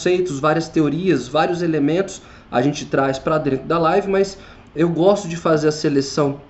[0.00, 4.38] conceitos, várias teorias, vários elementos a gente traz para dentro da live, mas
[4.74, 6.40] eu gosto de fazer a seleção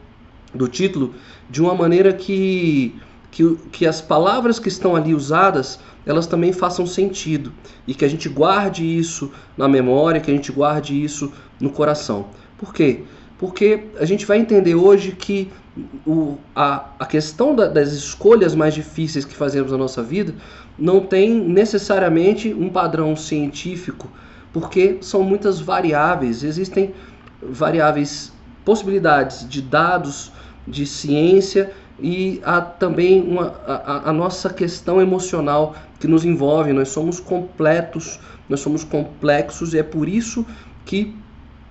[0.54, 1.14] do título
[1.50, 2.94] de uma maneira que,
[3.28, 7.52] que, que as palavras que estão ali usadas elas também façam sentido
[7.88, 12.28] e que a gente guarde isso na memória, que a gente guarde isso no coração.
[12.56, 13.02] Por quê?
[13.36, 15.50] Porque a gente vai entender hoje que
[16.06, 20.34] o, a, a questão da, das escolhas mais difíceis que fazemos na nossa vida
[20.80, 24.10] não tem necessariamente um padrão científico,
[24.52, 26.94] porque são muitas variáveis, existem
[27.42, 28.32] variáveis,
[28.64, 30.32] possibilidades de dados,
[30.66, 36.72] de ciência e há também uma, a, a nossa questão emocional que nos envolve.
[36.72, 38.18] Nós somos completos,
[38.48, 40.46] nós somos complexos e é por isso
[40.84, 41.14] que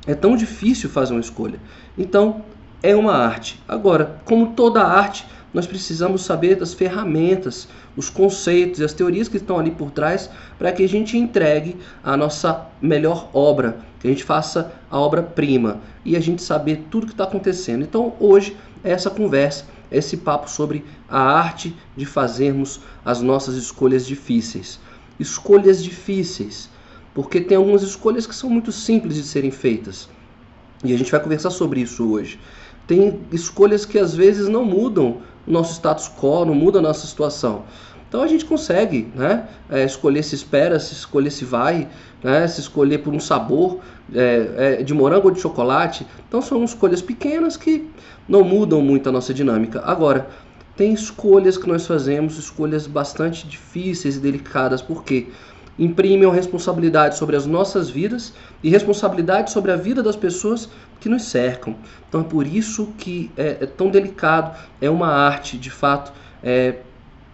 [0.05, 1.59] é tão difícil fazer uma escolha.
[1.97, 2.43] Então,
[2.81, 3.61] é uma arte.
[3.67, 7.67] Agora, como toda arte, nós precisamos saber das ferramentas,
[7.99, 11.75] os conceitos e as teorias que estão ali por trás para que a gente entregue
[12.01, 17.07] a nossa melhor obra, que a gente faça a obra-prima e a gente saber tudo
[17.07, 17.83] que está acontecendo.
[17.83, 24.07] Então, hoje, é essa conversa, esse papo sobre a arte de fazermos as nossas escolhas
[24.07, 24.79] difíceis.
[25.19, 26.69] Escolhas difíceis,
[27.13, 30.07] porque tem algumas escolhas que são muito simples de serem feitas.
[30.85, 32.39] E a gente vai conversar sobre isso hoje.
[32.87, 37.05] Tem escolhas que às vezes não mudam o nosso status quo, não muda a nossa
[37.05, 37.63] situação.
[38.09, 41.87] Então a gente consegue né, é, escolher se espera, se escolher se vai,
[42.23, 43.79] né, se escolher por um sabor
[44.13, 46.05] é, é, de morango ou de chocolate.
[46.27, 47.87] Então são escolhas pequenas que
[48.27, 49.83] não mudam muito a nossa dinâmica.
[49.85, 50.27] Agora,
[50.75, 55.27] tem escolhas que nós fazemos, escolhas bastante difíceis e delicadas, porque
[55.77, 60.67] imprimem responsabilidade sobre as nossas vidas e responsabilidade sobre a vida das pessoas
[60.99, 61.75] que nos cercam.
[62.07, 66.11] Então é por isso que é, é tão delicado, é uma arte, de fato,
[66.43, 66.77] é,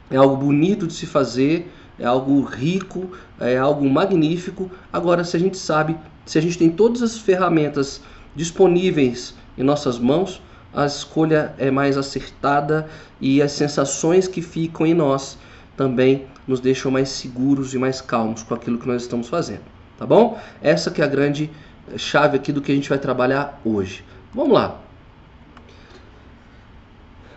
[0.10, 4.70] é algo bonito de se fazer, é algo rico, é algo magnífico.
[4.92, 8.02] Agora, se a gente sabe, se a gente tem todas as ferramentas
[8.36, 10.42] disponíveis em nossas mãos,
[10.74, 12.90] a escolha é mais acertada
[13.20, 15.38] e as sensações que ficam em nós
[15.78, 19.64] também nos deixam mais seguros e mais calmos com aquilo que nós estamos fazendo,
[19.98, 20.38] tá bom?
[20.62, 21.50] Essa que é a grande
[21.98, 24.04] chave aqui do que a gente vai trabalhar hoje.
[24.34, 24.80] Vamos lá.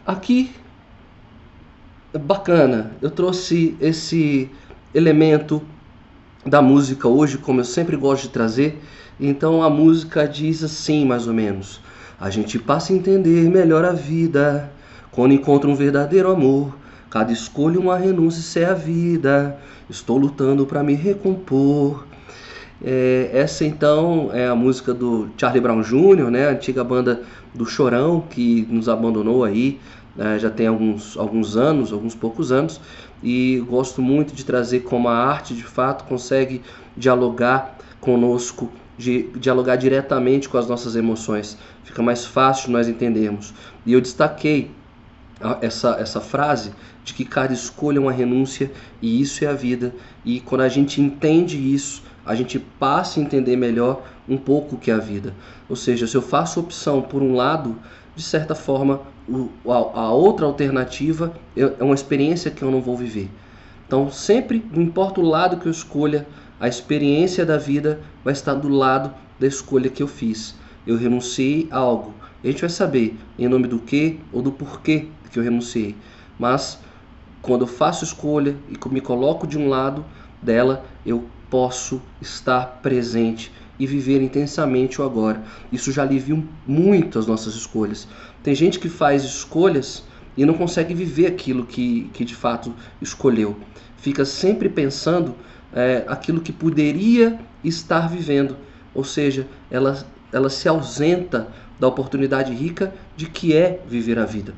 [0.05, 0.53] Aqui
[2.17, 4.51] bacana, eu trouxe esse
[4.95, 5.61] elemento
[6.47, 8.81] da música hoje, como eu sempre gosto de trazer.
[9.21, 11.81] Então a música diz assim, mais ou menos:
[12.19, 14.71] a gente passa a entender melhor a vida
[15.11, 16.77] quando encontra um verdadeiro amor.
[17.11, 19.59] Cada escolha uma renúncia, isso é a vida.
[19.89, 22.07] Estou lutando para me recompor.
[22.85, 27.67] É, essa então é a música do Charlie Brown Jr., né, a antiga banda do
[27.67, 29.81] Chorão, que nos abandonou aí
[30.19, 32.81] né, já tem alguns, alguns anos, alguns poucos anos,
[33.23, 36.61] e gosto muito de trazer como a arte de fato consegue
[36.97, 41.57] dialogar conosco de dialogar diretamente com as nossas emoções.
[41.85, 43.55] Fica mais fácil nós entendermos.
[43.87, 44.73] E eu destaquei
[45.61, 46.73] essa, essa frase
[47.05, 49.95] de que cada escolha é uma renúncia e isso é a vida.
[50.25, 54.79] E quando a gente entende isso, a gente passa a entender melhor um pouco o
[54.79, 55.33] que é a vida.
[55.69, 57.77] Ou seja, se eu faço opção por um lado,
[58.19, 59.03] de certa forma,
[59.65, 63.31] a, outra alternativa é uma experiência que eu não vou viver.
[63.87, 66.27] Então, sempre, não importa o lado que eu escolha,
[66.59, 70.57] a experiência da vida vai estar do lado da escolha que eu fiz.
[70.85, 72.13] Eu renunciei a algo.
[72.43, 75.95] A gente vai saber em nome do que ou do porquê que eu renunciei.
[76.37, 76.81] Mas
[77.41, 80.05] quando eu faço escolha e me coloco de um lado
[80.43, 85.43] dela, eu posso estar presente e viver intensamente o agora.
[85.73, 88.09] Isso já alivia muito as nossas escolhas.
[88.43, 90.05] Tem gente que faz escolhas
[90.37, 93.57] e não consegue viver aquilo que, que de fato escolheu.
[93.97, 95.35] Fica sempre pensando
[95.73, 98.57] é, aquilo que poderia estar vivendo,
[98.95, 104.55] ou seja, ela, ela se ausenta da oportunidade rica de que é viver a vida.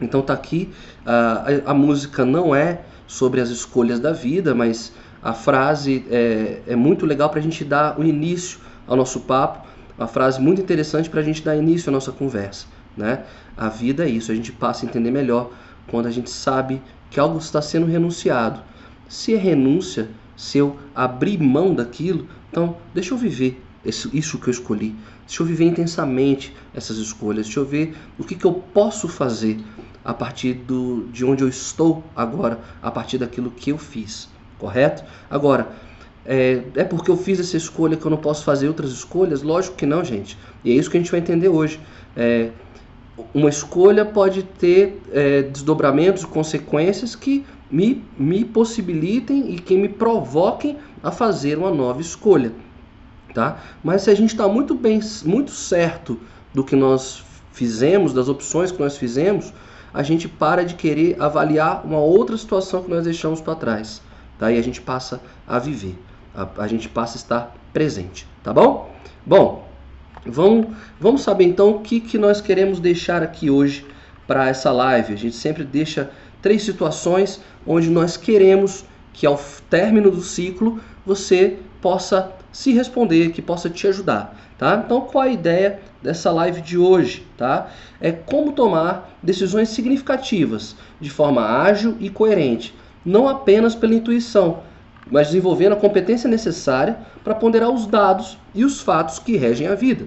[0.00, 0.70] Então tá aqui,
[1.06, 4.92] a, a, música não é sobre as escolhas da vida, mas
[5.22, 9.66] a frase é, é muito legal para a gente dar o início ao nosso papo,
[9.96, 12.66] uma frase muito interessante para a gente dar início à nossa conversa.
[12.96, 13.24] Né?
[13.56, 15.50] A vida é isso, a gente passa a entender melhor
[15.86, 18.60] quando a gente sabe que algo está sendo renunciado.
[19.08, 24.52] Se é renúncia, se eu abrir mão daquilo, então deixa eu viver isso, que eu
[24.52, 24.94] escolhi.
[25.26, 27.46] Deixa eu viver intensamente essas escolhas.
[27.46, 29.58] Deixa eu ver o que, que eu posso fazer
[30.04, 34.28] a partir do, de onde eu estou agora, a partir daquilo que eu fiz.
[34.62, 35.02] Correto?
[35.28, 35.66] Agora,
[36.24, 39.42] é, é porque eu fiz essa escolha que eu não posso fazer outras escolhas?
[39.42, 40.38] Lógico que não, gente.
[40.64, 41.80] E é isso que a gente vai entender hoje.
[42.16, 42.50] É,
[43.34, 50.76] uma escolha pode ter é, desdobramentos, consequências que me, me possibilitem e que me provoquem
[51.02, 52.52] a fazer uma nova escolha,
[53.34, 53.60] tá?
[53.82, 56.20] Mas se a gente está muito bem, muito certo
[56.54, 59.52] do que nós fizemos, das opções que nós fizemos,
[59.92, 64.00] a gente para de querer avaliar uma outra situação que nós deixamos para trás,
[64.42, 64.50] tá?
[64.50, 65.96] E a gente passa a viver,
[66.34, 68.90] a, a gente passa a estar presente, tá bom?
[69.24, 69.68] Bom,
[70.26, 70.66] vamos,
[70.98, 73.86] vamos saber então o que, que nós queremos deixar aqui hoje
[74.26, 75.14] para essa live.
[75.14, 76.10] A gente sempre deixa
[76.42, 79.40] três situações onde nós queremos que ao
[79.70, 84.82] término do ciclo você possa se responder, que possa te ajudar, tá?
[84.84, 87.70] Então, qual a ideia dessa live de hoje, tá?
[88.00, 92.74] É como tomar decisões significativas de forma ágil e coerente,
[93.04, 94.60] não apenas pela intuição,
[95.10, 99.74] mas desenvolvendo a competência necessária para ponderar os dados e os fatos que regem a
[99.74, 100.06] vida.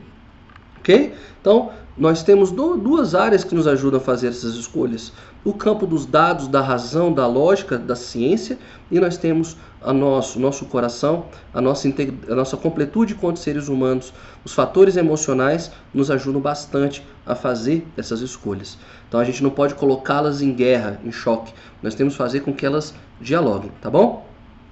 [0.80, 1.14] OK?
[1.42, 5.14] Então, nós temos duas áreas que nos ajudam a fazer essas escolhas:
[5.44, 8.58] o campo dos dados, da razão, da lógica, da ciência,
[8.92, 14.12] e nós temos a nosso, nosso coração, a nossa, a nossa completude quanto seres humanos.
[14.44, 18.80] Os fatores emocionais nos ajudam bastante a fazer essas escolhas.
[19.08, 21.54] Então a gente não pode colocá-las em guerra, em choque.
[21.84, 24.26] Nós temos que fazer com que elas dialoguem, tá bom?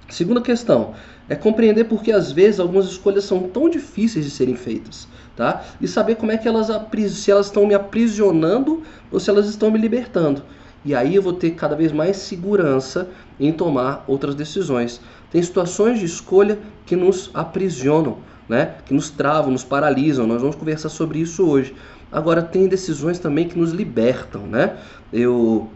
[0.08, 0.94] Segunda questão
[1.28, 5.64] é compreender por que às vezes algumas escolhas são tão difíceis de serem feitas, tá?
[5.80, 6.66] E saber como é que elas
[7.10, 10.42] se elas estão me aprisionando ou se elas estão me libertando.
[10.84, 13.08] E aí eu vou ter cada vez mais segurança
[13.40, 15.00] em tomar outras decisões.
[15.30, 18.74] Tem situações de escolha que nos aprisionam, né?
[18.84, 20.26] Que nos travam, nos paralisam.
[20.26, 21.74] Nós vamos conversar sobre isso hoje.
[22.12, 24.76] Agora tem decisões também que nos libertam, né?
[25.12, 25.68] Eu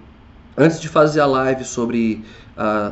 [0.58, 2.24] antes de fazer a live sobre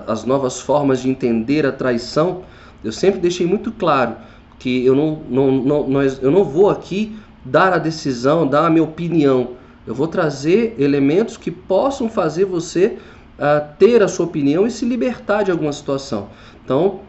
[0.07, 2.43] as novas formas de entender a traição,
[2.85, 4.15] eu sempre deixei muito claro
[4.61, 8.71] que eu não, não, não, nós, eu não vou aqui dar a decisão, dar a
[8.71, 9.51] minha opinião.
[9.87, 12.99] Eu vou trazer elementos que possam fazer você
[13.39, 16.29] uh, ter a sua opinião e se libertar de alguma situação.
[16.65, 17.01] Então,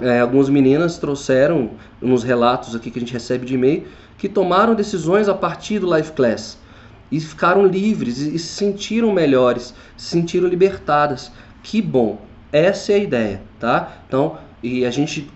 [0.00, 1.70] é, algumas meninas trouxeram
[2.00, 3.84] nos relatos aqui que a gente recebe de e-mail
[4.16, 6.58] que tomaram decisões a partir do Life Class
[7.10, 11.30] e ficaram livres e, e se sentiram melhores, se sentiram libertadas.
[11.62, 12.20] Que bom!
[12.52, 13.92] Essa é a ideia, tá?
[14.06, 15.30] Então, e a gente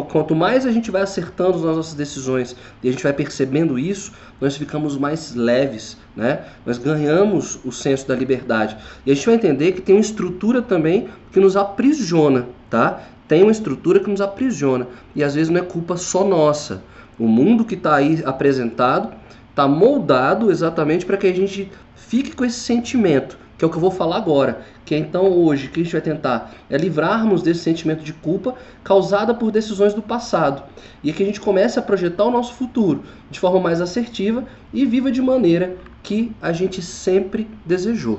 [0.00, 4.12] quanto mais a gente vai acertando nas nossas decisões e a gente vai percebendo isso,
[4.40, 6.44] nós ficamos mais leves, né?
[6.64, 8.76] Nós ganhamos o senso da liberdade.
[9.04, 13.02] E a gente vai entender que tem uma estrutura também que nos aprisiona, tá?
[13.28, 14.86] Tem uma estrutura que nos aprisiona.
[15.14, 16.82] E às vezes não é culpa só nossa.
[17.18, 19.12] O mundo que está aí apresentado
[19.50, 23.76] está moldado exatamente para que a gente fique com esse sentimento que é o que
[23.76, 24.62] eu vou falar agora.
[24.84, 29.32] Que então hoje que a gente vai tentar é livrarmos desse sentimento de culpa causada
[29.32, 30.64] por decisões do passado
[31.00, 34.84] e que a gente comece a projetar o nosso futuro de forma mais assertiva e
[34.84, 38.18] viva de maneira que a gente sempre desejou.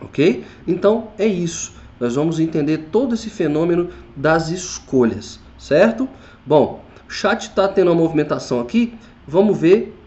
[0.00, 0.42] Ok?
[0.66, 1.74] Então é isso.
[2.00, 6.08] Nós vamos entender todo esse fenômeno das escolhas, certo?
[6.46, 8.94] Bom, o chat está tendo uma movimentação aqui.
[9.28, 10.01] Vamos ver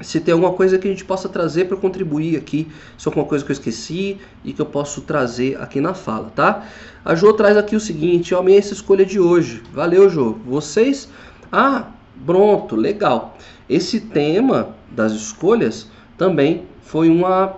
[0.00, 3.44] se tem alguma coisa que a gente possa trazer para contribuir aqui, se alguma coisa
[3.44, 6.66] que eu esqueci e que eu posso trazer aqui na fala, tá?
[7.04, 9.62] A Jo traz aqui o seguinte, eu amei essa escolha de hoje.
[9.72, 10.38] Valeu, Jo.
[10.46, 11.08] Vocês...
[11.52, 11.88] Ah,
[12.24, 13.36] pronto, legal.
[13.68, 17.56] Esse tema das escolhas também foi uma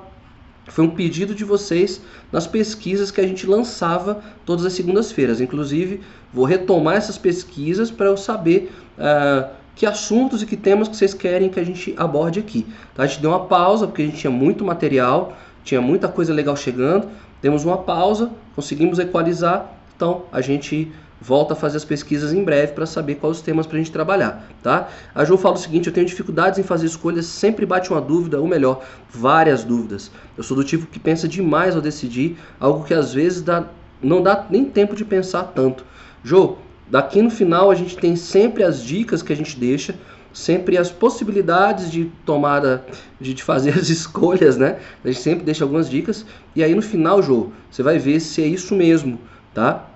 [0.68, 2.00] foi um pedido de vocês
[2.30, 5.40] nas pesquisas que a gente lançava todas as segundas-feiras.
[5.40, 6.00] Inclusive,
[6.32, 11.14] vou retomar essas pesquisas para eu saber uh, que assuntos e que temas que vocês
[11.14, 12.66] querem que a gente aborde aqui.
[12.94, 13.04] Tá?
[13.04, 16.56] A gente deu uma pausa porque a gente tinha muito material, tinha muita coisa legal
[16.56, 17.08] chegando.
[17.40, 22.72] Demos uma pausa, conseguimos equalizar, então a gente volta a fazer as pesquisas em breve
[22.72, 24.88] para saber quais os temas para a gente trabalhar, tá?
[25.14, 28.40] A Jo fala o seguinte, eu tenho dificuldades em fazer escolhas, sempre bate uma dúvida,
[28.40, 30.10] ou melhor, várias dúvidas.
[30.36, 33.66] Eu sou do tipo que pensa demais ao decidir, algo que às vezes dá,
[34.02, 35.84] não dá nem tempo de pensar tanto.
[36.24, 36.56] Jo,
[36.92, 39.94] Daqui no final a gente tem sempre as dicas que a gente deixa,
[40.30, 42.84] sempre as possibilidades de tomada,
[43.18, 44.78] de, de fazer as escolhas, né?
[45.02, 46.26] A gente sempre deixa algumas dicas.
[46.54, 49.18] E aí no final, Jô, você vai ver se é isso mesmo,
[49.54, 49.88] tá?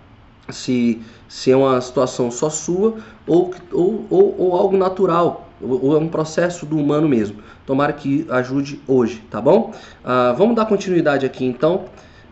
[0.48, 5.96] Se, se é uma situação só sua ou, ou, ou, ou algo natural, ou, ou,
[5.96, 7.42] é um processo do humano mesmo.
[7.66, 9.74] Tomara que ajude hoje, tá bom?
[10.02, 11.84] Ah, vamos dar continuidade aqui então.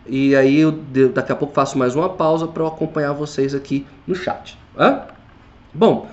[0.07, 0.71] E aí eu
[1.13, 4.57] daqui a pouco faço mais uma pausa para eu acompanhar vocês aqui no chat.
[5.73, 6.07] Bom,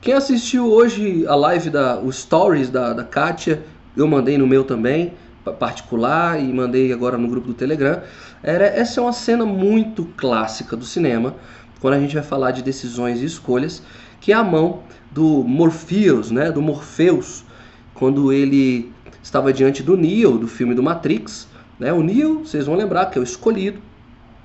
[0.00, 3.62] quem assistiu hoje a live da o stories da, da Kátia,
[3.96, 5.12] eu mandei no meu também,
[5.58, 8.00] particular, e mandei agora no grupo do Telegram.
[8.42, 11.34] Era, essa é uma cena muito clássica do cinema,
[11.80, 13.82] quando a gente vai falar de decisões e escolhas,
[14.20, 14.80] que é a mão
[15.10, 17.44] do Morpheus, né, do Morpheus,
[17.92, 21.48] quando ele estava diante do Neo, do filme do Matrix,
[21.82, 21.92] né?
[21.92, 23.80] O Neo, vocês vão lembrar que é o escolhido,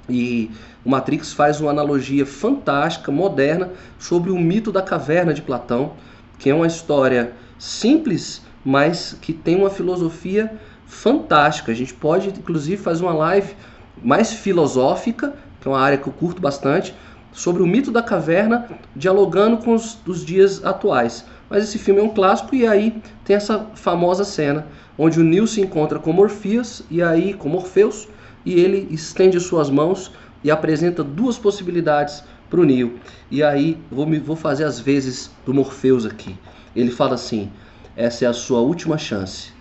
[0.10, 0.50] E
[0.86, 5.94] o Matrix faz uma analogia fantástica, moderna, sobre o mito da caverna de Platão,
[6.39, 10.51] que é uma história simples, mas que tem uma filosofia
[10.86, 11.72] fantástica.
[11.72, 13.53] A gente pode, inclusive, fazer uma live
[14.01, 16.96] mais filosófica, que é uma área que eu curto bastante,
[17.34, 21.25] sobre o mito da caverna, dialogando com os dias atuais.
[21.50, 25.48] Mas esse filme é um clássico e aí tem essa famosa cena onde o Neo
[25.48, 28.08] se encontra com Morpheus e aí com Morpheus
[28.46, 30.12] e ele estende suas mãos
[30.44, 33.00] e apresenta duas possibilidades para o Neo.
[33.30, 36.36] E aí vou, vou fazer as vezes do Morpheus aqui.
[36.75, 37.51] Ele fala assim:
[37.96, 39.51] essa é a sua última chance.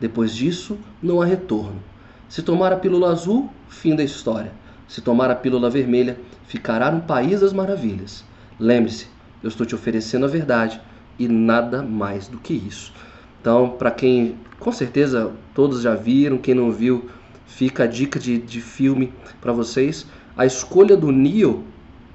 [0.00, 1.82] Depois disso, não há retorno.
[2.28, 4.52] Se tomar a pílula azul, fim da história.
[4.86, 8.24] Se tomar a pílula vermelha, ficará no país das maravilhas.
[8.58, 9.08] Lembre-se,
[9.42, 10.80] eu estou te oferecendo a verdade
[11.18, 12.92] e nada mais do que isso.
[13.40, 17.08] Então, para quem com certeza todos já viram, quem não viu,
[17.46, 20.06] fica a dica de, de filme para vocês.
[20.36, 21.64] A escolha do Neo,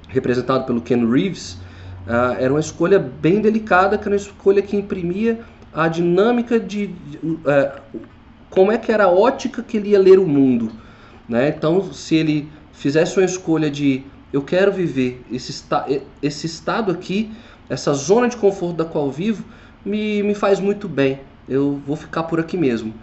[0.07, 1.53] representado pelo Ken Reeves,
[2.07, 5.41] uh, era uma escolha bem delicada, que era uma escolha que imprimia
[5.73, 7.81] a dinâmica de, de uh,
[8.49, 10.71] como é que era a ótica que ele ia ler o mundo.
[11.27, 11.49] Né?
[11.49, 15.85] Então, se ele fizesse uma escolha de eu quero viver esse, esta
[16.21, 17.31] esse estado aqui,
[17.73, 19.43] essa zona de conforto da qual vivo,
[19.83, 21.19] me, me faz muito bem.
[21.49, 22.93] Eu vou ficar por aqui mesmo.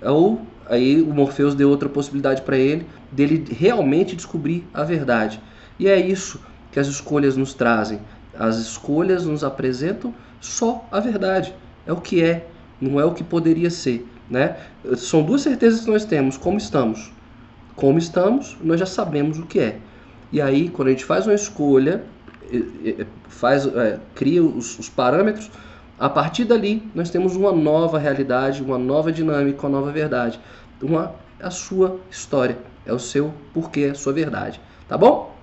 [0.00, 5.40] Ou aí o Morpheus deu outra possibilidade para ele, dele realmente descobrir a verdade.
[5.78, 8.00] E é isso que as escolhas nos trazem.
[8.38, 11.52] As escolhas nos apresentam só a verdade.
[11.84, 12.46] É o que é,
[12.80, 14.06] não é o que poderia ser.
[14.30, 14.56] Né?
[14.96, 17.12] São duas certezas que nós temos: como estamos.
[17.74, 19.78] Como estamos, nós já sabemos o que é.
[20.32, 22.04] E aí, quando a gente faz uma escolha,
[23.28, 25.50] faz, é, cria os, os parâmetros,
[25.98, 30.40] a partir dali nós temos uma nova realidade, uma nova dinâmica, uma nova verdade.
[30.82, 34.60] Uma, a sua história, é o seu porquê, a sua verdade.
[34.88, 35.36] Tá bom?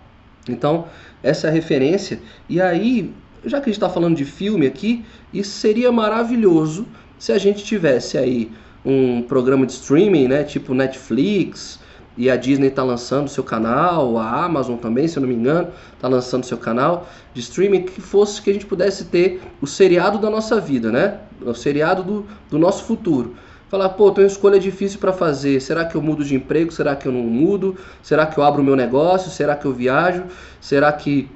[0.49, 0.87] Então,
[1.21, 2.19] essa é a referência.
[2.49, 3.13] E aí,
[3.45, 6.87] já que a gente está falando de filme aqui, isso seria maravilhoso
[7.19, 8.51] se a gente tivesse aí
[8.85, 11.79] um programa de streaming, né, tipo Netflix,
[12.17, 15.69] e a Disney está lançando seu canal, a Amazon também, se eu não me engano,
[15.93, 20.17] está lançando seu canal de streaming que fosse que a gente pudesse ter o seriado
[20.17, 21.19] da nossa vida, né?
[21.45, 23.35] O seriado do, do nosso futuro.
[23.69, 25.59] Falar, pô, tenho uma escolha difícil para fazer.
[25.59, 26.71] Será que eu mudo de emprego?
[26.71, 27.75] Será que eu não mudo?
[28.01, 29.29] Será que eu abro o meu negócio?
[29.29, 30.23] Será que eu viajo?
[30.59, 31.29] Será que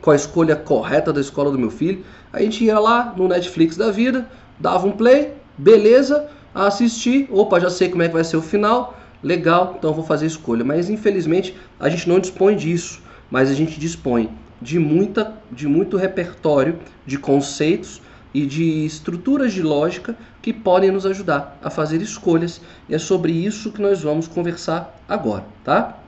[0.00, 2.04] qual a escolha correta da escola do meu filho?
[2.32, 4.28] A gente ia lá no Netflix da vida,
[4.60, 8.94] dava um play, beleza, assistir, opa, já sei como é que vai ser o final
[9.24, 10.64] legal, então vou fazer escolha.
[10.64, 15.96] Mas infelizmente a gente não dispõe disso, mas a gente dispõe de, muita, de muito
[15.96, 18.02] repertório de conceitos
[18.34, 22.60] e de estruturas de lógica que podem nos ajudar a fazer escolhas.
[22.88, 25.98] E é sobre isso que nós vamos conversar agora, tá?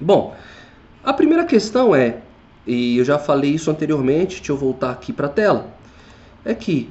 [0.00, 0.36] Bom,
[1.02, 2.18] a primeira questão é,
[2.66, 5.70] e eu já falei isso anteriormente, deixa eu voltar aqui para a tela,
[6.44, 6.90] é que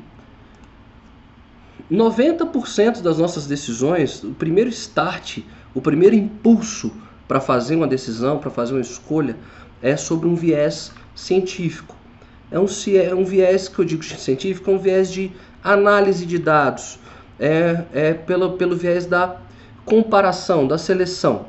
[1.91, 5.39] 90% das nossas decisões, o primeiro start
[5.73, 6.91] o primeiro impulso
[7.27, 9.35] para fazer uma decisão, para fazer uma escolha,
[9.81, 11.95] é sobre um viés científico.
[12.51, 15.31] É um, é um viés que eu digo científico, é um viés de
[15.63, 16.99] análise de dados,
[17.39, 19.37] é, é pelo, pelo viés da
[19.85, 21.45] comparação, da seleção.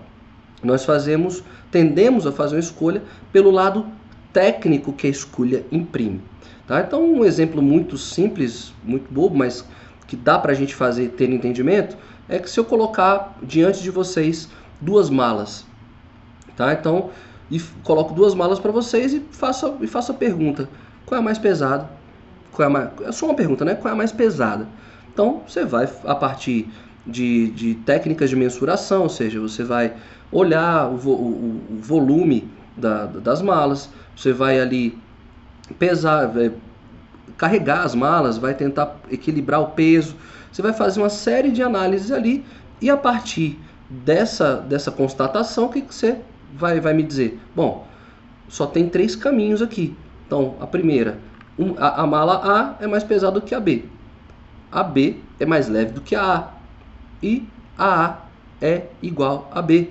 [0.62, 3.86] Nós fazemos, tendemos a fazer uma escolha pelo lado
[4.32, 6.20] técnico que a escolha imprime.
[6.66, 6.80] Tá?
[6.80, 9.64] Então, um exemplo muito simples, muito bobo, mas
[10.06, 11.96] que dá para a gente fazer ter entendimento,
[12.30, 14.49] é que se eu colocar diante de vocês
[14.80, 15.66] duas malas,
[16.56, 16.72] tá?
[16.72, 17.10] Então,
[17.50, 20.68] e coloco duas malas para vocês e faço, e faço a pergunta:
[21.04, 21.90] qual é a mais pesada?
[22.52, 23.75] Qual é, a mais, é só uma pergunta, né?
[23.75, 24.66] Qual é a mais pesada?
[25.12, 26.68] Então, você vai a partir
[27.06, 29.94] de, de técnicas de mensuração, ou seja, você vai
[30.30, 34.96] olhar o, o, o volume da, das malas, você vai ali
[35.78, 36.52] pesar, vai
[37.37, 40.14] carregar as malas, vai tentar equilibrar o peso
[40.50, 42.45] você vai fazer uma série de análises ali
[42.80, 46.19] e a partir dessa, dessa constatação, o que, que você
[46.54, 47.40] vai, vai me dizer?
[47.54, 47.87] Bom,
[48.49, 49.97] só tem três caminhos aqui.
[50.26, 51.19] Então, a primeira,
[51.59, 53.85] um, a, a mala A é mais pesada do que a B.
[54.71, 56.49] A B é mais leve do que a A.
[57.23, 58.19] E a A
[58.61, 59.90] é igual a B.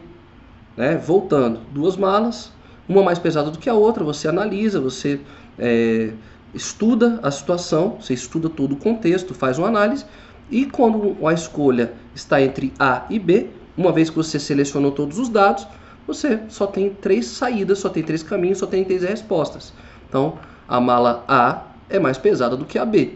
[0.76, 0.96] Né?
[0.98, 2.52] Voltando, duas malas,
[2.88, 5.20] uma mais pesada do que a outra, você analisa, você
[5.58, 6.12] é,
[6.54, 10.06] estuda a situação, você estuda todo o contexto, faz uma análise
[10.50, 15.20] e quando a escolha está entre A e B, uma vez que você selecionou todos
[15.20, 15.68] os dados,
[16.06, 19.74] você só tem três saídas, só tem três caminhos, só tem três respostas.
[20.08, 23.14] Então, a mala A é mais pesada do que a B.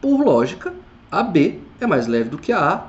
[0.00, 0.72] Por lógica,
[1.10, 2.86] a B é mais leve do que a A,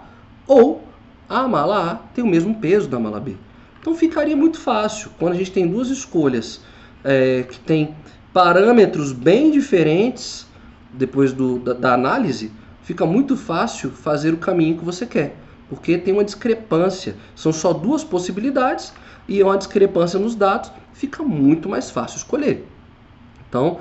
[0.48, 0.84] ou
[1.30, 3.36] a mala A tem o mesmo peso da mala B.
[3.80, 6.62] Então ficaria muito fácil quando a gente tem duas escolhas
[7.04, 7.96] é, que tem
[8.34, 10.48] parâmetros bem diferentes
[10.92, 12.52] depois do, da, da análise,
[12.86, 15.36] fica muito fácil fazer o caminho que você quer,
[15.68, 17.15] porque tem uma discrepância.
[17.36, 18.94] São só duas possibilidades
[19.27, 22.63] e é uma discrepância nos dados, fica muito mais fácil escolher.
[23.50, 23.80] Então,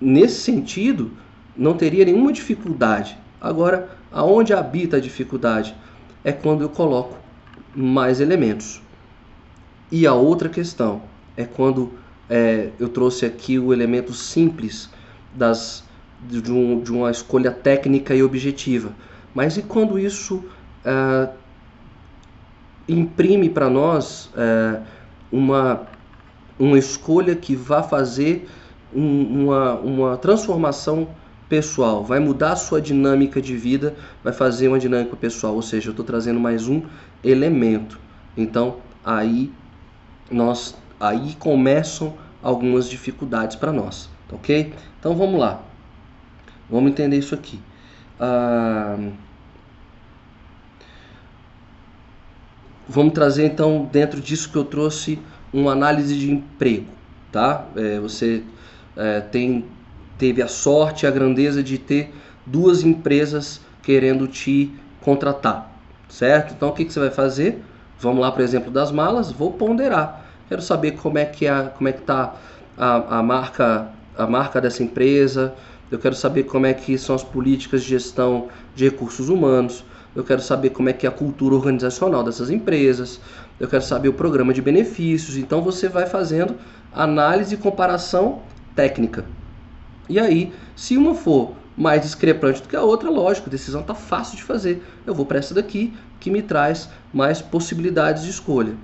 [0.00, 1.12] nesse sentido,
[1.54, 3.18] não teria nenhuma dificuldade.
[3.38, 5.76] Agora, aonde habita a dificuldade?
[6.24, 7.18] É quando eu coloco
[7.74, 8.80] mais elementos.
[9.92, 11.02] E a outra questão
[11.36, 11.92] é quando
[12.28, 14.88] é, eu trouxe aqui o elemento simples
[15.34, 15.84] das,
[16.22, 18.90] de, um, de, uma escolha técnica e objetiva.
[19.34, 20.44] Mas e quando isso
[20.84, 21.28] é,
[22.88, 24.80] imprime para nós é,
[25.30, 25.82] uma,
[26.58, 28.48] uma escolha que vai fazer
[28.94, 31.08] um, uma, uma transformação
[31.48, 35.88] pessoal, vai mudar a sua dinâmica de vida, vai fazer uma dinâmica pessoal, ou seja,
[35.88, 36.82] eu estou trazendo mais um
[37.22, 37.98] elemento.
[38.36, 39.52] Então aí
[40.30, 44.72] nós aí começam algumas dificuldades para nós, ok?
[44.98, 45.62] Então vamos lá,
[46.70, 47.60] vamos entender isso aqui.
[48.18, 48.96] Ah,
[52.88, 55.18] vamos trazer então dentro disso que eu trouxe
[55.52, 56.86] uma análise de emprego,
[57.32, 57.66] tá?
[57.76, 58.42] É, você
[58.96, 59.64] é, tem
[60.18, 62.12] teve a sorte a grandeza de ter
[62.46, 65.70] duas empresas querendo te contratar,
[66.08, 66.54] certo?
[66.54, 67.62] Então o que, que você vai fazer?
[68.00, 70.24] Vamos lá, por exemplo, das malas, vou ponderar.
[70.48, 72.34] Quero saber como é que a, como é que tá
[72.78, 75.54] a, a marca a marca dessa empresa.
[75.90, 79.84] Eu quero saber como é que são as políticas de gestão de recursos humanos.
[80.14, 83.20] Eu quero saber como é que é a cultura organizacional dessas empresas.
[83.60, 85.36] Eu quero saber o programa de benefícios.
[85.36, 86.56] Então você vai fazendo
[86.92, 88.42] análise e comparação
[88.74, 89.24] técnica.
[90.08, 93.94] E aí, se uma for mais discrepante do que a outra, lógico, a decisão está
[93.94, 94.82] fácil de fazer.
[95.06, 98.74] Eu vou para essa daqui que me traz mais possibilidades de escolha.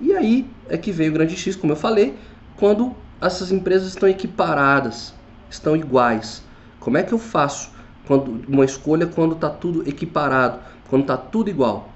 [0.00, 2.14] E aí é que veio o grande X, como eu falei,
[2.56, 5.12] quando essas empresas estão equiparadas,
[5.50, 6.45] estão iguais.
[6.86, 7.70] Como é que eu faço
[8.06, 11.88] quando uma escolha quando está tudo equiparado, quando está tudo igual?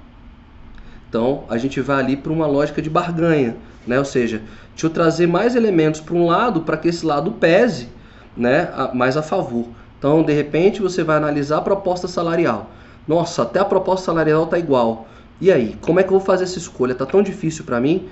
[1.09, 4.01] Então a gente vai ali para uma lógica de barganha, né?
[4.01, 7.89] Ou seja, deixa eu trazer mais elementos para um lado para que esse lado pese,
[8.37, 8.69] né?
[8.93, 9.69] Mais a favor.
[9.97, 12.69] Então de repente você vai analisar a proposta salarial.
[13.07, 15.07] Nossa, até a proposta salarial está igual.
[15.41, 16.97] E aí, como é que eu vou fazer essa escolha?
[16.97, 18.09] Tá tão difícil para mim.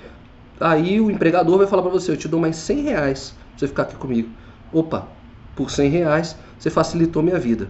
[0.61, 3.67] Aí o empregador vai falar para você, eu te dou mais 100 reais pra você
[3.67, 4.29] ficar aqui comigo.
[4.71, 5.18] Opa,
[5.59, 7.67] por 100 reais você facilitou minha vida.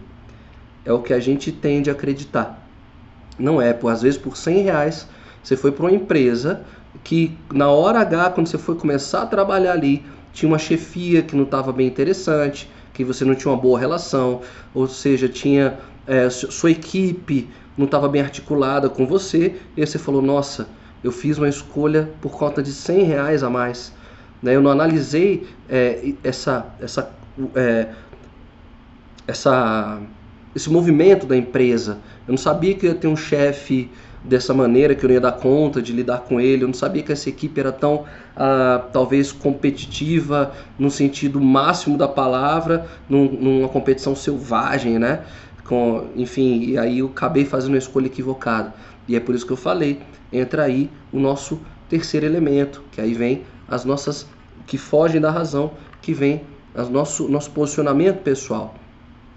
[0.86, 2.63] É o que a gente tende a acreditar.
[3.39, 5.08] Não é, por, às vezes por 100 reais
[5.43, 6.62] você foi para uma empresa
[7.04, 11.36] que na hora H, quando você foi começar a trabalhar ali, tinha uma chefia que
[11.36, 16.30] não estava bem interessante, que você não tinha uma boa relação, ou seja, tinha é,
[16.30, 20.67] sua equipe não estava bem articulada com você, e você falou, nossa,
[21.04, 23.93] eu fiz uma escolha por conta de 100 reais a mais.
[24.43, 24.56] Né?
[24.56, 27.10] Eu não analisei é, essa, essa,
[27.56, 27.88] é,
[29.28, 29.99] essa,
[30.56, 31.99] esse movimento da empresa.
[32.28, 33.89] Eu não sabia que ia ter um chefe
[34.23, 36.63] dessa maneira, que eu não ia dar conta de lidar com ele.
[36.63, 42.08] Eu não sabia que essa equipe era tão, ah, talvez, competitiva no sentido máximo da
[42.08, 45.21] palavra, num, numa competição selvagem, né?
[45.65, 48.73] Com, enfim, e aí eu acabei fazendo uma escolha equivocada.
[49.08, 49.99] E é por isso que eu falei,
[50.32, 54.28] entra aí o nosso terceiro elemento, que aí vem as nossas
[54.65, 55.71] que fogem da razão,
[56.02, 56.41] que vem
[56.89, 58.75] nosso, nosso posicionamento pessoal,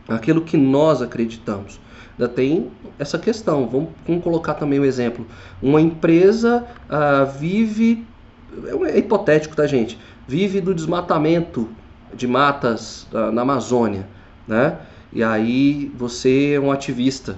[0.08, 1.80] aquilo que nós acreditamos.
[2.18, 5.26] Ainda tem essa questão, vamos, vamos colocar também o um exemplo.
[5.62, 8.06] Uma empresa ah, vive,
[8.64, 9.98] é, é hipotético, tá gente?
[10.28, 11.68] Vive do desmatamento
[12.14, 14.06] de matas ah, na Amazônia,
[14.46, 14.78] né?
[15.12, 17.36] E aí você é um ativista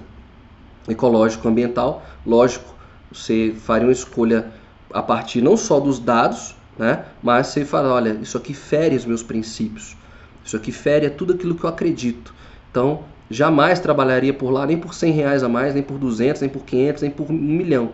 [0.87, 2.73] ecológico ambiental, lógico,
[3.11, 4.51] você faria uma escolha
[4.93, 9.05] a partir não só dos dados, né, mas você fala, olha, isso aqui fere os
[9.05, 9.95] meus princípios,
[10.43, 12.33] isso aqui fere tudo aquilo que eu acredito.
[12.69, 16.49] Então, jamais trabalharia por lá nem por 100 reais a mais, nem por 200, nem
[16.49, 17.91] por 500, nem por um milhão.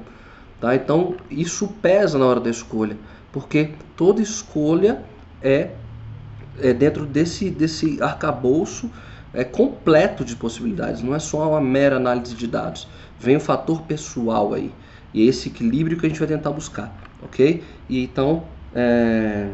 [0.60, 0.76] Tá?
[0.76, 2.98] Então, isso pesa na hora da escolha,
[3.32, 5.04] porque toda escolha
[5.42, 5.70] é,
[6.60, 8.90] é dentro desse, desse arcabouço
[9.34, 12.88] é completo de possibilidades, não é só uma mera análise de dados.
[13.20, 14.72] Vem o fator pessoal aí.
[15.14, 17.64] E é esse equilíbrio que a gente vai tentar buscar, ok?
[17.90, 18.44] E então,
[18.76, 19.48] é...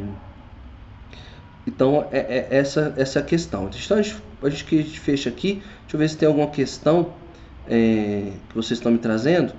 [1.65, 3.69] então é, é essa, essa questão.
[3.73, 5.62] Então a gente, a gente, fecha aqui.
[5.82, 7.13] Deixa eu ver se tem alguma questão
[7.67, 9.53] é, que vocês estão me trazendo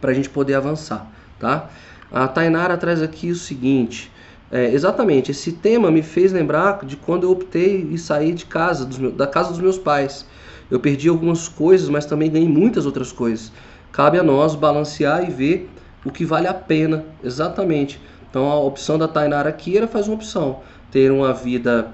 [0.00, 1.70] para a gente poder avançar, tá?
[2.10, 4.10] A Tainara traz aqui o seguinte.
[4.50, 8.88] É, exatamente, esse tema me fez lembrar de quando eu optei e saí de casa,
[8.98, 10.24] meus, da casa dos meus pais.
[10.70, 13.52] Eu perdi algumas coisas, mas também ganhei muitas outras coisas.
[13.92, 15.70] Cabe a nós balancear e ver
[16.04, 18.00] o que vale a pena, exatamente.
[18.30, 20.60] Então a opção da Tainara aqui era fazer uma opção,
[20.90, 21.92] ter uma vida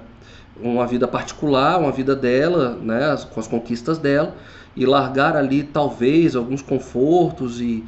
[0.61, 4.33] uma vida particular, uma vida dela, né, com as conquistas dela,
[4.75, 7.83] e largar ali talvez alguns confortos e,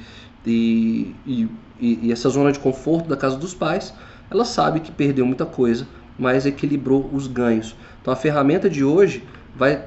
[0.45, 3.93] e, e, e, essa zona de conforto da casa dos pais,
[4.29, 7.75] ela sabe que perdeu muita coisa, mas equilibrou os ganhos.
[8.01, 9.23] Então a ferramenta de hoje
[9.55, 9.83] vai,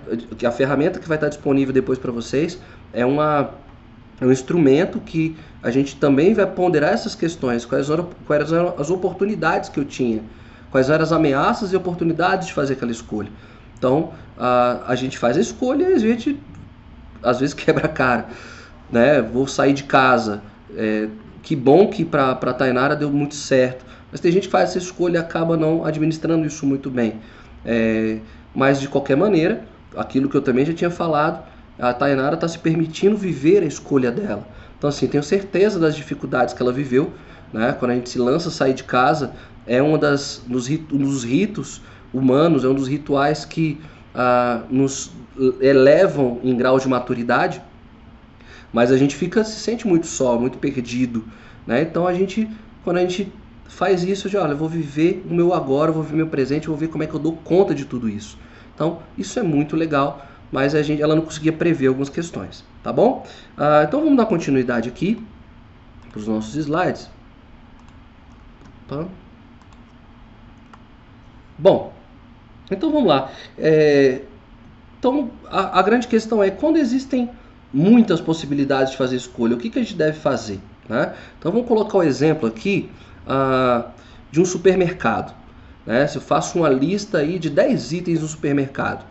[0.46, 2.59] a ferramenta que vai estar disponível depois para vocês
[2.92, 3.51] é uma
[4.20, 8.75] é um instrumento que a gente também vai ponderar essas questões, quais eram, quais eram
[8.79, 10.23] as oportunidades que eu tinha,
[10.70, 13.31] quais eram as ameaças e oportunidades de fazer aquela escolha.
[13.79, 16.38] Então, a, a gente faz a escolha e a gente
[17.23, 18.29] às vezes quebra a cara,
[18.90, 19.20] né?
[19.20, 20.42] Vou sair de casa,
[20.75, 21.09] é,
[21.42, 24.79] que bom que para a Tainara deu muito certo, mas tem gente que faz essa
[24.79, 27.20] escolha e acaba não administrando isso muito bem.
[27.64, 28.18] É,
[28.55, 29.62] mas de qualquer maneira,
[29.96, 31.44] aquilo que eu também já tinha falado,
[31.79, 34.46] a Tainara está se permitindo viver a escolha dela.
[34.80, 37.12] Então, assim, tenho certeza das dificuldades que ela viveu.
[37.52, 37.76] Né?
[37.78, 39.34] Quando a gente se lança a sair de casa,
[39.66, 41.82] é um das, dos, dos ritos
[42.14, 43.78] humanos, é um dos rituais que
[44.14, 45.12] ah, nos
[45.60, 47.60] elevam em grau de maturidade,
[48.72, 51.26] mas a gente fica se sente muito só, muito perdido.
[51.66, 51.82] Né?
[51.82, 52.48] Então, a gente,
[52.82, 53.30] quando a gente
[53.68, 56.76] faz isso, de olha, eu vou viver o meu agora, vou viver meu presente, vou
[56.76, 58.38] ver como é que eu dou conta de tudo isso.
[58.74, 62.92] Então, isso é muito legal mas a gente, ela não conseguia prever algumas questões, tá
[62.92, 63.26] bom?
[63.56, 65.22] Ah, então vamos dar continuidade aqui
[66.10, 67.08] para os nossos slides.
[71.58, 71.92] Bom,
[72.70, 73.30] então vamos lá.
[73.58, 74.22] É,
[74.98, 77.30] então a, a, grande questão é quando existem
[77.72, 80.58] muitas possibilidades de fazer escolha, o que, que a gente deve fazer?
[80.88, 81.14] Né?
[81.38, 82.90] Então vamos colocar o exemplo aqui
[83.26, 83.90] ah,
[84.30, 85.34] de um supermercado.
[85.86, 86.06] Né?
[86.06, 89.04] Se eu faço uma lista aí de 10 itens no supermercado.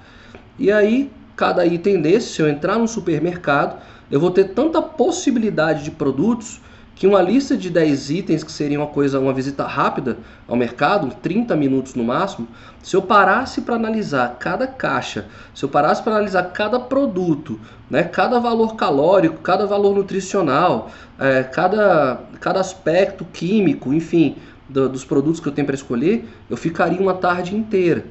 [0.58, 5.86] E aí cada item desse, se eu entrar no supermercado, eu vou ter tanta possibilidade
[5.86, 6.60] de produtos
[6.94, 11.16] que uma lista de 10 itens, que seria uma coisa, uma visita rápida ao mercado,
[11.22, 12.46] 30 minutos no máximo,
[12.84, 17.58] se eu parasse para analisar cada caixa, se eu parasse para analisar cada produto,
[17.90, 24.36] né, cada valor calórico, cada valor nutricional, é, cada, cada aspecto químico, enfim,
[24.68, 28.04] do, dos produtos que eu tenho para escolher, eu ficaria uma tarde inteira.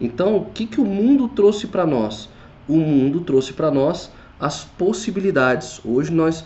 [0.00, 2.35] Então, o que, que o mundo trouxe para nós?
[2.68, 5.80] O mundo trouxe para nós as possibilidades.
[5.84, 6.44] Hoje nós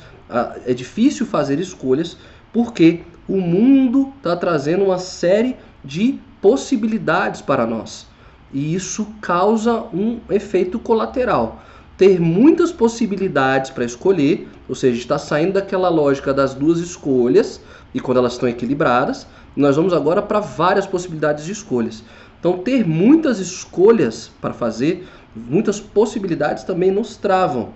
[0.66, 2.16] é difícil fazer escolhas
[2.52, 8.06] porque o mundo está trazendo uma série de possibilidades para nós.
[8.52, 11.62] E isso causa um efeito colateral.
[11.96, 17.60] Ter muitas possibilidades para escolher, ou seja, está saindo daquela lógica das duas escolhas,
[17.94, 22.02] e quando elas estão equilibradas, nós vamos agora para várias possibilidades de escolhas.
[22.38, 27.70] Então, ter muitas escolhas para fazer muitas possibilidades também nos travam,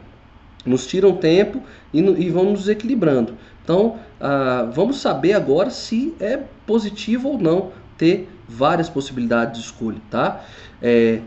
[0.64, 1.62] nos tiram tempo
[1.93, 3.35] e, e vão nos equilibrando.
[3.62, 9.99] Então, ah, vamos saber agora se é positivo ou não ter várias possibilidades de escolha,
[10.11, 10.45] tá?
[10.83, 11.21] É,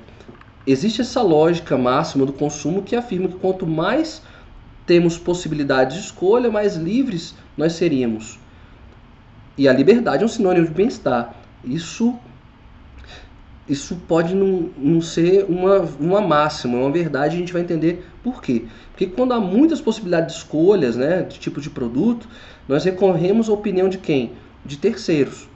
[0.66, 4.22] existe essa lógica máxima do consumo que afirma que quanto mais
[4.86, 8.40] temos possibilidades de escolha, mais livres nós seríamos.
[9.58, 11.34] E a liberdade é um sinônimo de bem-estar.
[11.64, 12.18] Isso
[13.68, 18.42] isso pode não, não ser uma, uma máxima, uma verdade, a gente vai entender por
[18.42, 18.66] quê.
[18.92, 22.28] Porque quando há muitas possibilidades de escolhas, né, de tipo de produto,
[22.68, 24.32] nós recorremos à opinião de quem?
[24.66, 25.48] De terceiros.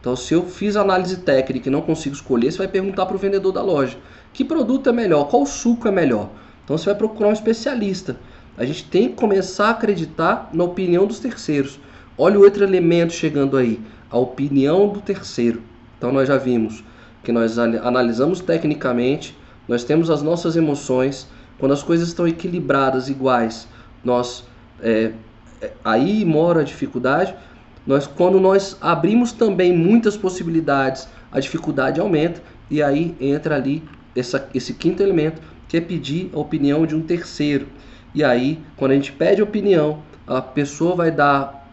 [0.00, 3.18] Então, se eu fiz análise técnica e não consigo escolher, você vai perguntar para o
[3.18, 3.98] vendedor da loja:
[4.32, 5.24] que produto é melhor?
[5.28, 6.30] Qual suco é melhor?
[6.64, 8.16] Então, você vai procurar um especialista.
[8.56, 11.80] A gente tem que começar a acreditar na opinião dos terceiros.
[12.16, 15.60] Olha o outro elemento chegando aí: a opinião do terceiro.
[15.98, 16.84] Então, nós já vimos
[17.26, 19.36] que nós analisamos tecnicamente,
[19.66, 21.26] nós temos as nossas emoções,
[21.58, 23.66] quando as coisas estão equilibradas, iguais,
[24.04, 24.44] nós
[24.80, 25.10] é,
[25.60, 27.34] é, aí mora a dificuldade.
[27.84, 33.82] Nós, quando nós abrimos também muitas possibilidades, a dificuldade aumenta e aí entra ali
[34.14, 37.66] essa, esse quinto elemento que é pedir a opinião de um terceiro.
[38.14, 41.68] E aí, quando a gente pede opinião, a pessoa vai dar,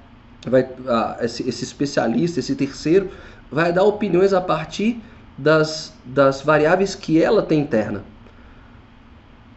[0.48, 3.12] vai, a, esse, esse especialista, esse terceiro,
[3.52, 5.00] vai dar opiniões a partir
[5.38, 8.04] das, das variáveis que ela tem interna.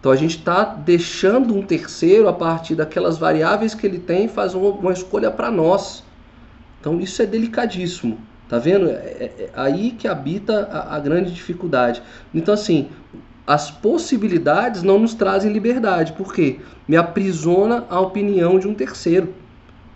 [0.01, 4.57] Então a gente está deixando um terceiro a partir daquelas variáveis que ele tem fazer
[4.57, 6.05] uma, uma escolha para nós.
[6.81, 8.89] Então isso é delicadíssimo, tá vendo?
[8.89, 12.03] É, é, é aí que habita a, a grande dificuldade.
[12.33, 12.89] Então assim,
[13.47, 19.35] as possibilidades não nos trazem liberdade, porque me aprisiona a opinião de um terceiro.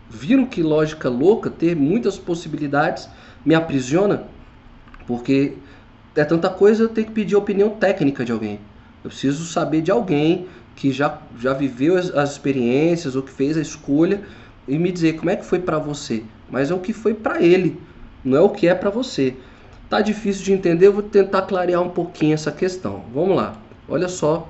[0.09, 3.09] Viram que lógica louca ter muitas possibilidades
[3.45, 4.25] me aprisiona?
[5.07, 5.57] Porque
[6.15, 8.59] é tanta coisa, eu tenho que pedir a opinião técnica de alguém.
[9.03, 10.47] Eu preciso saber de alguém
[10.77, 14.23] que já, já viveu as, as experiências ou que fez a escolha
[14.67, 17.43] e me dizer como é que foi para você, mas é o que foi para
[17.43, 17.81] ele,
[18.25, 19.37] não é o que é para você.
[19.89, 23.05] Tá difícil de entender, eu vou tentar clarear um pouquinho essa questão.
[23.13, 23.57] Vamos lá,
[23.89, 24.49] olha só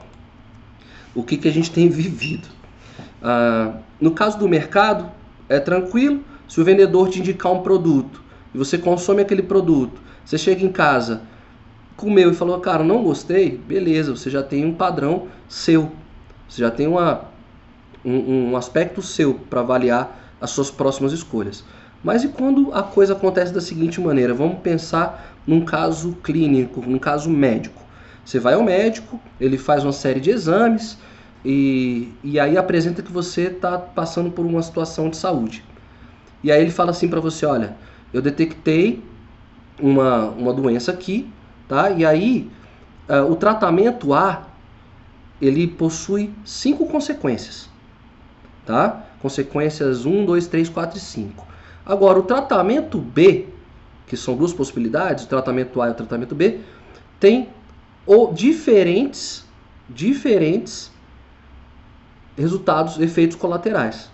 [1.14, 2.48] o que, que a gente tem vivido.
[3.22, 5.10] Ah, no caso do mercado,
[5.48, 8.22] é tranquilo se o vendedor te indicar um produto
[8.54, 11.22] e você consome aquele produto, você chega em casa,
[12.00, 15.92] comeu e falou, cara, não gostei, beleza, você já tem um padrão seu,
[16.48, 17.26] você já tem uma,
[18.02, 21.62] um, um aspecto seu para avaliar as suas próximas escolhas.
[22.02, 24.32] Mas e quando a coisa acontece da seguinte maneira?
[24.32, 27.82] Vamos pensar num caso clínico, num caso médico.
[28.24, 30.96] Você vai ao médico, ele faz uma série de exames
[31.44, 35.62] e, e aí apresenta que você está passando por uma situação de saúde.
[36.42, 37.76] E aí ele fala assim para você, olha,
[38.10, 39.04] eu detectei
[39.78, 41.30] uma, uma doença aqui,
[41.70, 41.88] tá?
[41.92, 42.50] E aí
[43.08, 44.48] uh, o tratamento A
[45.40, 47.70] ele possui cinco consequências,
[48.66, 49.04] tá?
[49.22, 51.46] Consequências 1, 2, 3, 4 e 5.
[51.86, 53.46] Agora, o tratamento B,
[54.06, 56.58] que são duas possibilidades, o tratamento A e o tratamento B,
[57.20, 57.48] tem
[58.04, 59.44] ou diferentes,
[59.88, 60.90] diferentes
[62.36, 64.10] resultados, efeitos colaterais.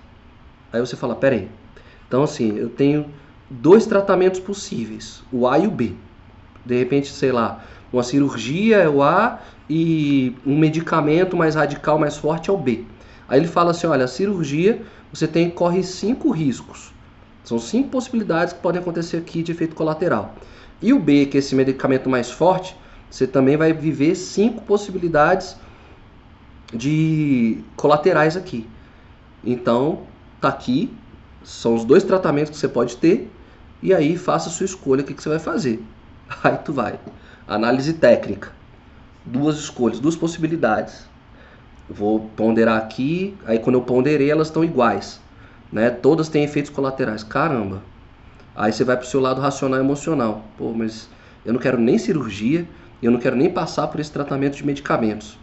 [0.72, 1.48] Aí você fala, peraí,
[2.06, 3.10] então assim, eu tenho
[3.48, 5.94] dois tratamentos possíveis, o A e o B.
[6.66, 12.16] De repente, sei lá, uma cirurgia é o A e um medicamento mais radical, mais
[12.16, 12.84] forte é o B.
[13.28, 16.92] Aí ele fala assim, olha, a cirurgia você tem corre cinco riscos.
[17.44, 20.34] São cinco possibilidades que podem acontecer aqui de efeito colateral.
[20.82, 22.76] E o B, que é esse medicamento mais forte,
[23.10, 25.56] você também vai viver cinco possibilidades
[26.74, 28.66] de colaterais aqui.
[29.44, 30.02] Então,
[30.40, 30.92] tá aqui,
[31.42, 33.30] são os dois tratamentos que você pode ter
[33.80, 35.82] e aí faça a sua escolha, o que, que você vai fazer.
[36.42, 36.98] Aí tu vai.
[37.46, 38.52] Análise técnica.
[39.24, 41.08] Duas escolhas, duas possibilidades.
[41.88, 45.20] vou ponderar aqui, aí quando eu ponderei elas estão iguais.
[45.72, 45.90] Né?
[45.90, 47.22] Todas têm efeitos colaterais.
[47.22, 47.82] Caramba.
[48.54, 50.44] Aí você vai para o seu lado racional e emocional.
[50.56, 51.08] Pô, mas
[51.44, 52.66] eu não quero nem cirurgia,
[53.02, 55.38] eu não quero nem passar por esse tratamento de medicamentos.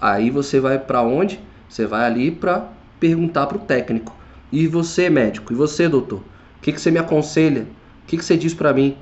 [0.00, 1.40] Aí você vai para onde?
[1.68, 2.68] Você vai ali para
[3.00, 4.14] perguntar para o técnico.
[4.52, 5.52] E você, médico?
[5.52, 6.18] E você, doutor?
[6.18, 7.62] O que, que você me aconselha?
[7.62, 8.96] O que, que você diz para mim?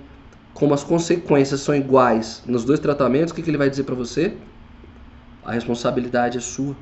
[0.55, 3.95] Como as consequências são iguais nos dois tratamentos, o que, que ele vai dizer para
[3.95, 4.35] você?
[5.45, 6.77] A responsabilidade é sua.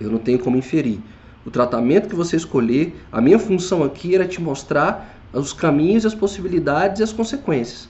[0.00, 0.98] Eu não tenho como inferir.
[1.44, 6.14] O tratamento que você escolher, a minha função aqui era te mostrar os caminhos, as
[6.14, 7.88] possibilidades e as consequências.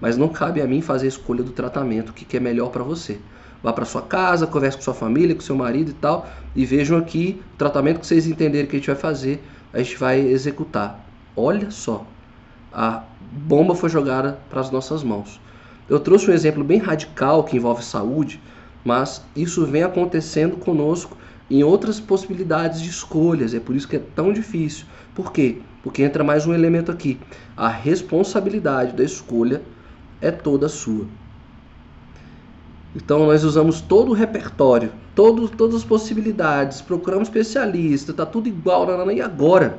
[0.00, 2.70] Mas não cabe a mim fazer a escolha do tratamento, o que, que é melhor
[2.70, 3.20] para você.
[3.62, 6.96] Vá para sua casa, converse com sua família, com seu marido e tal, e vejam
[6.96, 9.42] aqui o tratamento que vocês entenderem que a gente vai fazer,
[9.72, 11.04] a gente vai executar.
[11.36, 12.04] Olha só,
[12.72, 15.40] a bomba foi jogada para as nossas mãos.
[15.88, 18.40] Eu trouxe um exemplo bem radical que envolve saúde,
[18.84, 21.16] mas isso vem acontecendo conosco
[21.50, 23.54] em outras possibilidades de escolhas.
[23.54, 24.86] É por isso que é tão difícil.
[25.14, 25.58] Por quê?
[25.82, 27.18] Porque entra mais um elemento aqui.
[27.56, 29.62] A responsabilidade da escolha
[30.20, 31.06] é toda sua.
[32.94, 38.86] Então nós usamos todo o repertório, todo, todas as possibilidades, procuramos especialista, tá tudo igual,
[39.10, 39.78] e agora?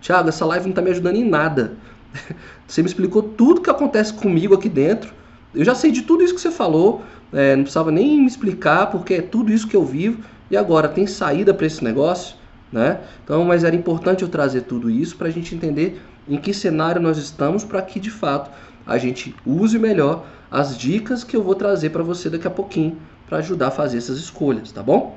[0.00, 1.78] Tiago, essa live não está me ajudando em nada.
[2.66, 5.12] Você me explicou tudo que acontece comigo aqui dentro.
[5.54, 7.02] Eu já sei de tudo isso que você falou.
[7.32, 10.22] É, não precisava nem me explicar, porque é tudo isso que eu vivo.
[10.50, 12.36] E agora, tem saída para esse negócio?
[12.72, 13.00] Né?
[13.22, 17.00] Então, mas era importante eu trazer tudo isso para a gente entender em que cenário
[17.00, 18.50] nós estamos para que de fato
[18.86, 22.98] a gente use melhor as dicas que eu vou trazer para você daqui a pouquinho
[23.28, 25.16] para ajudar a fazer essas escolhas, tá bom?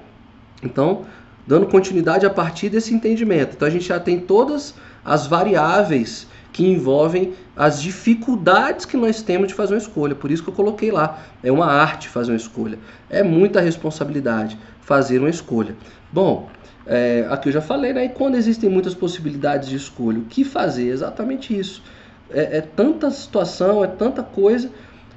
[0.61, 1.05] Então,
[1.45, 3.55] dando continuidade a partir desse entendimento.
[3.55, 6.27] Então a gente já tem todas as variáveis
[6.57, 10.15] que envolvem as dificuldades que nós temos de fazer uma escolha.
[10.15, 11.19] Por isso que eu coloquei lá.
[11.43, 12.79] É uma arte fazer uma escolha.
[13.11, 15.75] É muita responsabilidade fazer uma escolha.
[16.11, 16.49] Bom,
[16.87, 18.05] é, aqui eu já falei, né?
[18.05, 20.87] E quando existem muitas possibilidades de escolha, o que fazer?
[20.87, 21.83] Exatamente isso.
[22.31, 24.71] É, é tanta situação, é tanta coisa.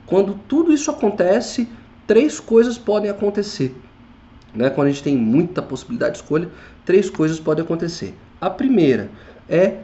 [0.04, 1.66] Quando tudo isso acontece,
[2.06, 3.74] três coisas podem acontecer.
[4.54, 4.68] Né?
[4.68, 6.50] Quando a gente tem muita possibilidade de escolha,
[6.84, 8.14] três coisas podem acontecer.
[8.38, 9.08] A primeira
[9.48, 9.78] é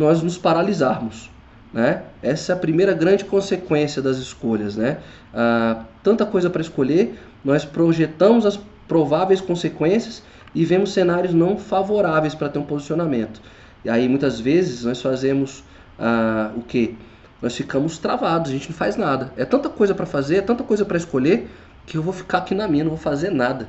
[0.00, 1.30] nós nos paralisarmos.
[1.72, 2.02] Né?
[2.22, 4.74] Essa é a primeira grande consequência das escolhas.
[4.74, 4.96] Né?
[5.32, 8.58] Ah, tanta coisa para escolher, nós projetamos as
[8.88, 10.22] prováveis consequências
[10.54, 13.42] e vemos cenários não favoráveis para ter um posicionamento.
[13.84, 15.62] E aí muitas vezes nós fazemos
[15.98, 16.96] ah, o que?
[17.42, 19.30] Nós ficamos travados, a gente não faz nada.
[19.36, 21.46] É tanta coisa para fazer, é tanta coisa para escolher,
[21.86, 23.68] que eu vou ficar aqui na minha, não vou fazer nada.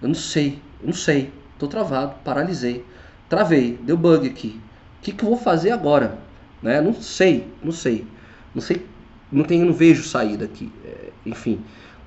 [0.00, 1.32] Eu não sei, eu não sei.
[1.58, 2.84] Tô travado, paralisei.
[3.28, 4.60] Travei, deu bug aqui.
[5.06, 6.18] Que, que eu vou fazer agora?
[6.60, 6.80] Né?
[6.80, 8.04] Não sei, não sei.
[8.52, 8.84] Não sei,
[9.30, 10.72] não tenho, não vejo saída aqui.
[10.84, 11.60] É, enfim,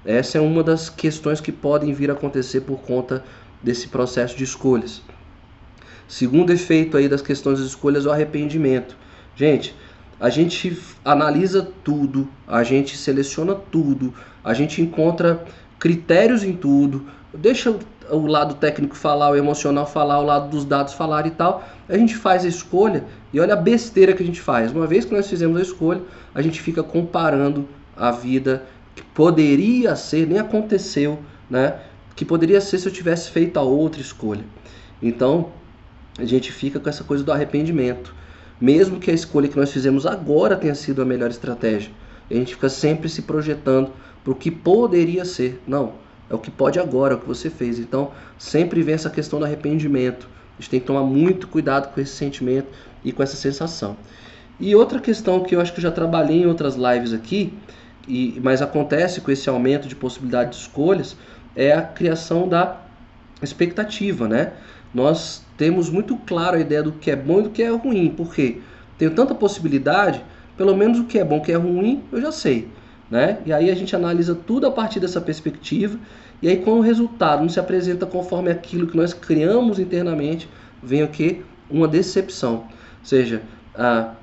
[0.04, 3.24] essa é uma das questões que podem vir a acontecer por conta
[3.64, 5.02] desse processo de escolhas.
[6.10, 8.98] Segundo efeito aí das questões das escolhas é o arrependimento.
[9.34, 9.74] Gente,
[10.20, 15.46] a gente analisa tudo, a gente seleciona tudo, a gente encontra
[15.80, 17.74] critérios em tudo, deixa
[18.12, 21.64] o lado técnico falar, o emocional falar, o lado dos dados falar e tal.
[21.88, 24.72] A gente faz a escolha e olha a besteira que a gente faz.
[24.72, 26.02] Uma vez que nós fizemos a escolha,
[26.34, 28.64] a gente fica comparando a vida
[28.96, 31.20] que poderia ser, nem aconteceu,
[31.50, 31.80] né?
[32.16, 34.44] Que poderia ser se eu tivesse feito a outra escolha.
[35.02, 35.50] Então,
[36.18, 38.14] a gente fica com essa coisa do arrependimento.
[38.60, 41.92] Mesmo que a escolha que nós fizemos agora tenha sido a melhor estratégia.
[42.30, 43.92] A gente fica sempre se projetando
[44.24, 45.62] para o que poderia ser.
[45.66, 45.94] Não,
[46.30, 47.80] é o que pode agora, é o que você fez.
[47.80, 50.28] Então, sempre vem essa questão do arrependimento.
[50.58, 52.68] A gente tem que tomar muito cuidado com esse sentimento
[53.04, 53.98] e com essa sensação.
[54.60, 57.54] E outra questão que eu acho que eu já trabalhei em outras lives aqui,
[58.08, 61.16] e, mas acontece com esse aumento de possibilidade de escolhas,
[61.56, 62.78] é a criação da
[63.42, 64.54] expectativa, né?
[64.94, 68.14] Nós temos muito claro a ideia do que é bom e do que é ruim,
[68.16, 68.60] porque
[68.98, 70.24] tenho tanta possibilidade,
[70.58, 72.68] pelo menos o que é bom o que é ruim eu já sei.
[73.10, 73.40] Né?
[73.46, 75.98] E aí a gente analisa tudo a partir dessa perspectiva,
[76.42, 80.48] e aí quando o resultado não se apresenta conforme aquilo que nós criamos internamente,
[80.82, 81.44] vem o que?
[81.70, 82.56] Uma decepção.
[82.56, 83.42] Ou seja,
[83.76, 84.14] a,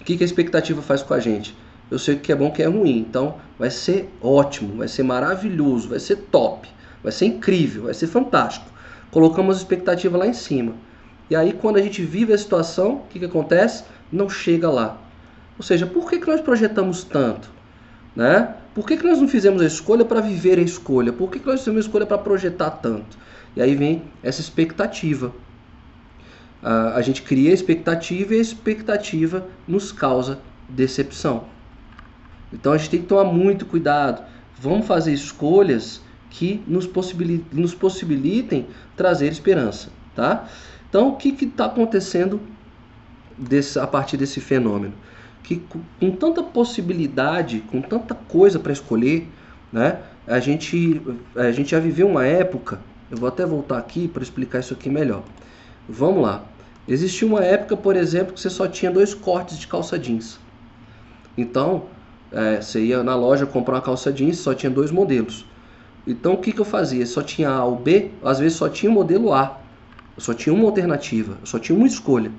[0.00, 1.56] o que, que a expectativa faz com a gente?
[1.90, 4.88] Eu sei o que é bom o que é ruim, então vai ser ótimo, vai
[4.88, 6.68] ser maravilhoso, vai ser top,
[7.02, 8.66] vai ser incrível, vai ser fantástico.
[9.10, 10.74] Colocamos a expectativa lá em cima.
[11.30, 13.84] E aí quando a gente vive a situação, o que, que acontece?
[14.12, 14.98] Não chega lá.
[15.56, 17.57] Ou seja, por que, que nós projetamos tanto?
[18.18, 18.52] Né?
[18.74, 21.12] Por que, que nós não fizemos a escolha para viver a escolha?
[21.12, 23.16] Por que, que nós fizemos a escolha para projetar tanto?
[23.54, 25.32] E aí vem essa expectativa.
[26.60, 31.44] A, a gente cria expectativa e a expectativa nos causa decepção.
[32.52, 34.26] Então a gente tem que tomar muito cuidado.
[34.60, 39.90] Vamos fazer escolhas que nos possibilitem, nos possibilitem trazer esperança.
[40.16, 40.48] Tá?
[40.88, 42.40] Então o que está acontecendo
[43.38, 44.94] desse, a partir desse fenômeno?
[45.48, 45.62] Que
[45.98, 49.26] com tanta possibilidade, com tanta coisa para escolher,
[49.72, 49.98] né?
[50.26, 51.00] A gente,
[51.34, 52.78] a gente já viveu uma época,
[53.10, 55.22] eu vou até voltar aqui para explicar isso aqui melhor.
[55.88, 56.44] Vamos lá.
[56.86, 60.38] Existia uma época, por exemplo, que você só tinha dois cortes de calça jeans.
[61.34, 61.84] Então,
[62.30, 65.46] é, você ia na loja comprar uma calça jeans, só tinha dois modelos.
[66.06, 67.06] Então, o que, que eu fazia?
[67.06, 69.58] Só tinha A ou B, às vezes só tinha o modelo A.
[70.18, 72.30] Só tinha uma alternativa, só tinha uma escolha.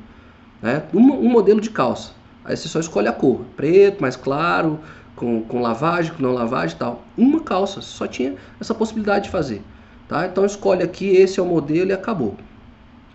[0.61, 0.83] Né?
[0.93, 2.18] Um, um modelo de calça.
[2.49, 4.79] Aí você só escolhe a cor, preto, mais claro,
[5.15, 7.03] com, com lavagem, com não lavagem e tal.
[7.15, 9.61] Uma calça, só tinha essa possibilidade de fazer.
[10.07, 10.25] Tá?
[10.25, 12.35] Então escolhe aqui, esse é o modelo e acabou.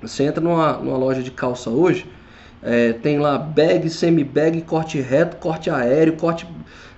[0.00, 2.06] Você entra numa, numa loja de calça hoje,
[2.62, 6.46] é, tem lá bag, semi-bag, corte reto, corte aéreo, corte.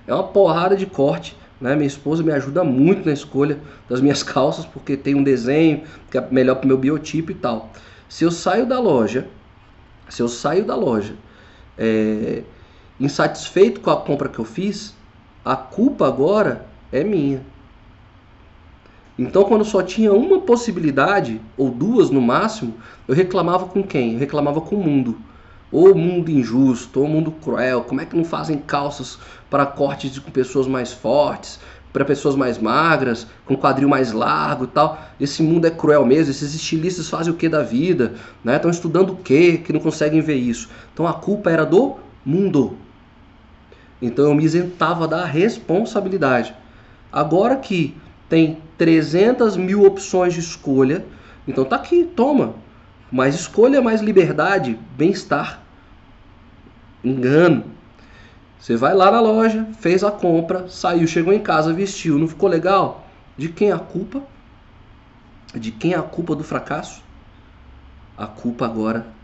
[0.06, 1.34] É uma porrada de corte.
[1.58, 1.74] Né?
[1.74, 6.18] Minha esposa me ajuda muito na escolha das minhas calças, porque tem um desenho que
[6.18, 7.70] é melhor para o meu biotipo e tal.
[8.10, 9.26] Se eu saio da loja,
[10.06, 11.14] se eu saio da loja
[11.78, 12.42] é,
[12.98, 14.94] insatisfeito com a compra que eu fiz,
[15.44, 17.42] a culpa agora é minha.
[19.18, 22.74] Então, quando só tinha uma possibilidade, ou duas no máximo,
[23.08, 24.12] eu reclamava com quem?
[24.12, 25.18] Eu reclamava com o mundo.
[25.72, 27.82] Ou mundo injusto, ou mundo cruel.
[27.84, 31.58] Como é que não fazem calças para cortes com pessoas mais fortes,
[31.96, 35.02] para pessoas mais magras, com quadril mais largo tal?
[35.18, 36.30] Esse mundo é cruel mesmo.
[36.30, 38.12] Esses estilistas fazem o que da vida?
[38.44, 38.56] Né?
[38.56, 40.68] Estão estudando o que que não conseguem ver isso?
[40.92, 42.76] Então a culpa era do mundo.
[44.02, 46.54] Então eu me isentava da responsabilidade.
[47.10, 47.96] Agora que
[48.28, 51.02] tem 300 mil opções de escolha,
[51.48, 52.56] então tá aqui, toma.
[53.10, 55.62] Mais escolha, mais liberdade, bem-estar.
[57.02, 57.64] Engano.
[58.58, 62.48] Você vai lá na loja, fez a compra, saiu, chegou em casa, vestiu, não ficou
[62.48, 63.06] legal?
[63.36, 64.22] De quem é a culpa?
[65.54, 67.02] De quem é a culpa do fracasso?
[68.16, 69.16] A culpa agora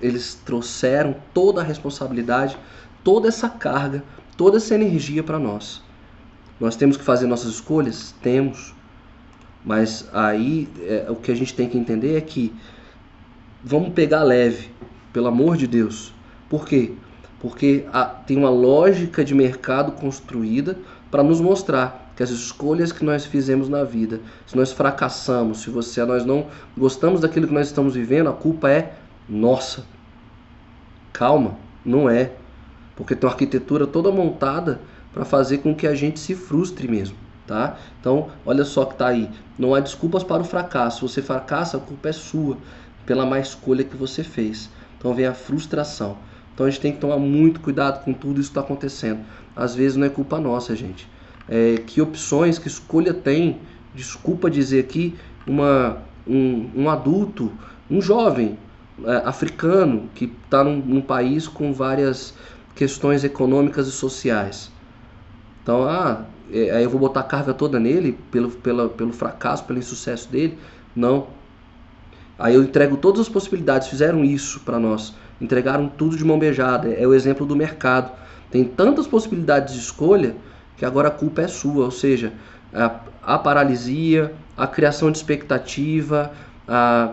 [0.00, 2.56] eles trouxeram toda a responsabilidade,
[3.04, 4.02] toda essa carga,
[4.36, 5.82] toda essa energia para nós.
[6.58, 8.14] Nós temos que fazer nossas escolhas?
[8.22, 8.74] Temos.
[9.64, 12.54] Mas aí é, o que a gente tem que entender é que
[13.62, 14.70] vamos pegar leve,
[15.12, 16.14] pelo amor de Deus.
[16.48, 16.94] Por quê?
[17.40, 20.76] Porque a, tem uma lógica de mercado construída
[21.10, 25.70] para nos mostrar que as escolhas que nós fizemos na vida, se nós fracassamos, se
[25.70, 28.94] você, nós não gostamos daquilo que nós estamos vivendo, a culpa é
[29.28, 29.84] nossa.
[31.12, 32.32] Calma, não é.
[32.94, 34.80] Porque tem uma arquitetura toda montada
[35.12, 37.16] para fazer com que a gente se frustre mesmo,
[37.46, 37.78] tá?
[37.98, 39.30] Então, olha só que tá aí.
[39.58, 41.08] Não há desculpas para o fracasso.
[41.08, 42.58] Se você fracassa, a culpa é sua
[43.06, 44.68] pela má escolha que você fez.
[44.98, 46.18] Então vem a frustração.
[46.54, 49.20] Então a gente tem que tomar muito cuidado com tudo isso que está acontecendo.
[49.54, 51.08] Às vezes não é culpa nossa, gente.
[51.48, 53.58] É, que opções, que escolha tem?
[53.94, 57.52] Desculpa dizer aqui, uma, um, um adulto,
[57.90, 58.56] um jovem,
[59.04, 62.34] é, africano que está num, num, país com várias
[62.74, 64.70] questões econômicas e sociais.
[65.62, 69.64] Então, ah, é, aí eu vou botar a carga toda nele pelo, pela, pelo fracasso,
[69.64, 70.58] pelo insucesso dele?
[70.94, 71.28] Não.
[72.38, 76.88] Aí eu entrego todas as possibilidades, fizeram isso para nós, entregaram tudo de mão beijada.
[76.88, 78.12] É o exemplo do mercado.
[78.50, 80.34] Tem tantas possibilidades de escolha
[80.76, 82.32] que agora a culpa é sua, ou seja,
[82.72, 86.32] a, a paralisia, a criação de expectativa,
[86.66, 87.12] a,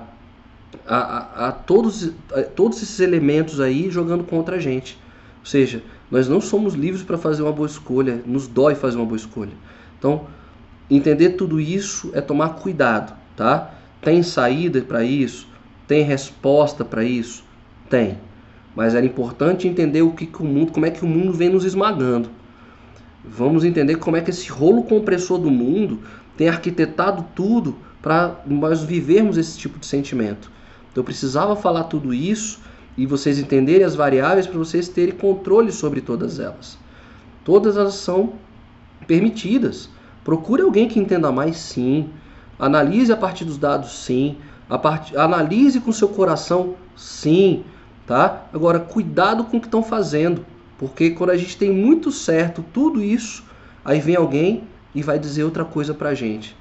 [0.88, 2.11] a, a, todos,
[2.55, 4.97] todos esses elementos aí jogando contra a gente.
[5.39, 9.05] Ou seja, nós não somos livres para fazer uma boa escolha, nos dói fazer uma
[9.05, 9.51] boa escolha.
[9.97, 10.28] Então,
[10.89, 13.71] entender tudo isso é tomar cuidado, tá?
[14.01, 15.47] Tem saída para isso?
[15.88, 17.43] Tem resposta para isso?
[17.89, 18.17] Tem.
[18.75, 21.49] Mas era importante entender o que, que o mundo, como é que o mundo vem
[21.49, 22.29] nos esmagando.
[23.23, 25.99] Vamos entender como é que esse rolo compressor do mundo
[26.38, 30.51] tem arquitetado tudo para nós vivermos esse tipo de sentimento.
[30.91, 32.59] Então eu precisava falar tudo isso
[32.97, 36.77] e vocês entenderem as variáveis para vocês terem controle sobre todas elas.
[37.43, 38.33] Todas elas são
[39.05, 39.89] permitidas.
[40.23, 42.09] Procure alguém que entenda mais, sim.
[42.59, 44.38] Analise a partir dos dados, sim.
[44.81, 45.15] Part...
[45.15, 47.63] Analise com seu coração, sim.
[48.08, 48.45] Tá?
[48.53, 50.45] Agora, cuidado com o que estão fazendo.
[50.78, 53.43] Porque quando a gente tem muito certo tudo isso,
[53.84, 54.64] aí vem alguém
[54.95, 56.55] e vai dizer outra coisa pra gente.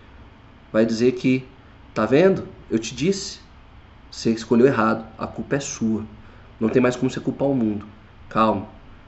[0.72, 1.47] Vai dizer que,
[1.94, 2.49] tá vendo?
[2.68, 3.38] Eu te disse,
[4.11, 6.05] você escolheu errado, a culpa é sua.
[6.59, 7.86] Não tem mais como você culpar o mundo.
[8.28, 8.66] Calma,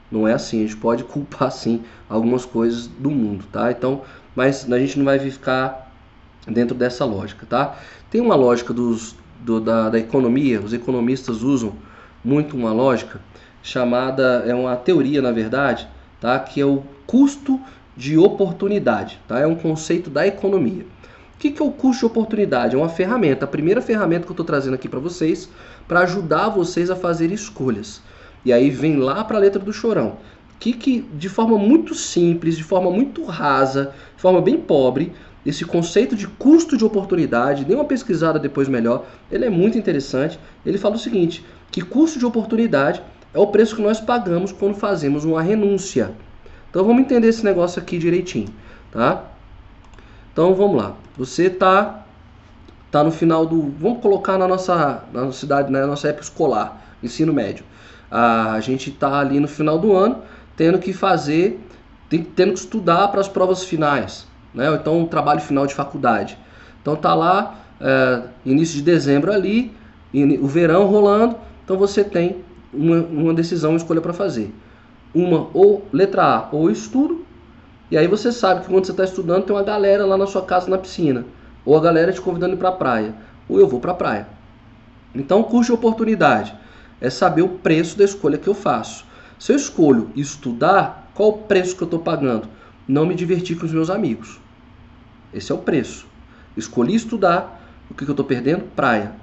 [0.09, 0.59] não é assim.
[0.59, 3.69] A gente pode culpar sim algumas coisas do mundo, tá?
[3.69, 5.91] Então, mas a gente não vai ficar
[6.47, 7.77] dentro dessa lógica, tá?
[8.09, 11.73] Tem uma lógica dos, do, da, da economia, os economistas usam
[12.23, 13.21] muito uma lógica
[13.61, 15.87] chamada, é uma teoria na verdade,
[16.19, 16.39] tá?
[16.39, 17.59] Que é o custo
[17.95, 19.39] de oportunidade, tá?
[19.39, 20.85] É um conceito da economia.
[21.35, 22.75] O que, que é o custo de oportunidade?
[22.75, 25.49] É uma ferramenta, a primeira ferramenta que eu estou trazendo aqui para vocês,
[25.87, 28.01] para ajudar vocês a fazer escolhas.
[28.43, 30.17] E aí vem lá para a letra do chorão.
[30.59, 35.13] Que, que de forma muito simples, de forma muito rasa, de forma bem pobre,
[35.45, 40.39] esse conceito de custo de oportunidade, dê uma pesquisada depois melhor, ele é muito interessante.
[40.65, 43.01] Ele fala o seguinte, que custo de oportunidade
[43.33, 46.11] é o preço que nós pagamos quando fazemos uma renúncia.
[46.69, 48.49] Então vamos entender esse negócio aqui direitinho,
[48.91, 49.23] tá?
[50.31, 50.95] Então vamos lá.
[51.17, 52.05] Você tá
[52.91, 56.81] tá no final do, vamos colocar na nossa na nossa cidade, na nossa época escolar,
[57.01, 57.63] ensino médio.
[58.11, 60.23] A gente tá ali no final do ano,
[60.57, 61.59] tendo que fazer,
[62.09, 64.69] tendo que estudar para as provas finais, né?
[64.69, 66.37] Ou então um trabalho final de faculdade.
[66.81, 69.71] Então tá lá é, início de dezembro ali,
[70.41, 72.43] o verão rolando, então você tem
[72.73, 74.53] uma, uma decisão, uma escolha para fazer.
[75.13, 77.25] Uma ou letra A, ou estudo,
[77.91, 80.43] e aí você sabe que quando você está estudando tem uma galera lá na sua
[80.43, 81.25] casa na piscina.
[81.65, 83.15] Ou a galera te convidando para a praia.
[83.47, 84.27] Ou eu vou para a praia.
[85.13, 86.53] Então, custo de oportunidade
[87.01, 89.05] é saber o preço da escolha que eu faço.
[89.39, 92.47] Se eu escolho estudar, qual o preço que eu estou pagando?
[92.89, 94.39] Não me divertir com os meus amigos.
[95.33, 96.07] Esse é o preço.
[96.57, 98.63] Escolhi estudar, o que, que eu estou perdendo?
[98.75, 99.13] Praia.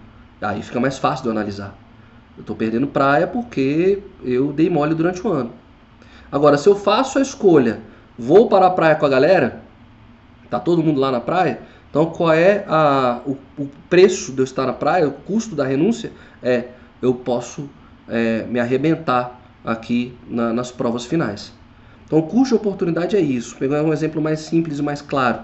[0.40, 1.76] Aí fica mais fácil de eu analisar.
[2.36, 5.50] Eu estou perdendo praia porque eu dei mole durante o ano.
[6.30, 7.82] Agora, se eu faço a escolha
[8.18, 9.60] Vou para a praia com a galera?
[10.48, 11.60] Tá todo mundo lá na praia?
[11.90, 15.66] Então qual é a, o, o preço de eu estar na praia, o custo da
[15.66, 16.12] renúncia?
[16.42, 16.68] É,
[17.02, 17.68] eu posso
[18.08, 21.52] é, me arrebentar aqui na, nas provas finais.
[22.06, 23.56] Então o custo de oportunidade é isso.
[23.56, 25.40] Pegar um exemplo mais simples e mais claro.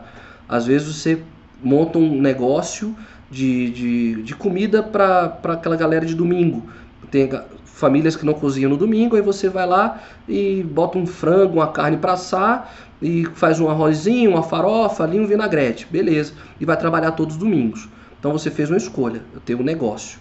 [0.48, 1.22] Às vezes você
[1.62, 2.96] monta um negócio
[3.30, 6.68] de, de, de comida para aquela galera de domingo.
[7.10, 7.28] Tem
[7.64, 11.66] famílias que não cozinham no domingo, aí você vai lá e bota um frango, uma
[11.72, 16.76] carne para assar e faz um arrozinho, uma farofa, ali um vinagrete, beleza, e vai
[16.76, 17.88] trabalhar todos os domingos.
[18.18, 20.20] Então você fez uma escolha, eu tenho um negócio.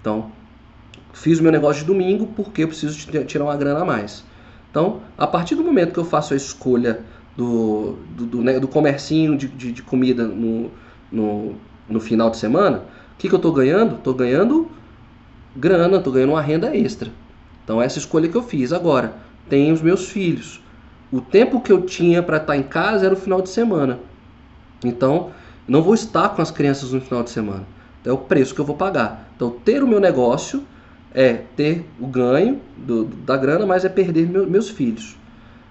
[0.00, 0.30] Então,
[1.14, 4.22] fiz o meu negócio de domingo porque eu preciso tirar uma grana a mais.
[4.74, 6.98] Então, a partir do momento que eu faço a escolha
[7.36, 10.68] do, do, do, né, do comercinho de, de, de, comida no,
[11.12, 11.54] no,
[11.88, 13.94] no final de semana, o que, que eu estou ganhando?
[13.94, 14.68] Estou ganhando
[15.54, 17.08] grana, estou ganhando uma renda extra.
[17.62, 18.72] Então essa escolha que eu fiz.
[18.72, 19.14] Agora,
[19.48, 20.60] tem os meus filhos.
[21.12, 24.00] O tempo que eu tinha para estar tá em casa era o final de semana.
[24.84, 25.30] Então,
[25.68, 27.64] não vou estar com as crianças no final de semana.
[28.00, 29.30] Então, é o preço que eu vou pagar.
[29.36, 30.64] Então, ter o meu negócio
[31.14, 35.16] é ter o ganho do, da grana, mas é perder meu, meus filhos.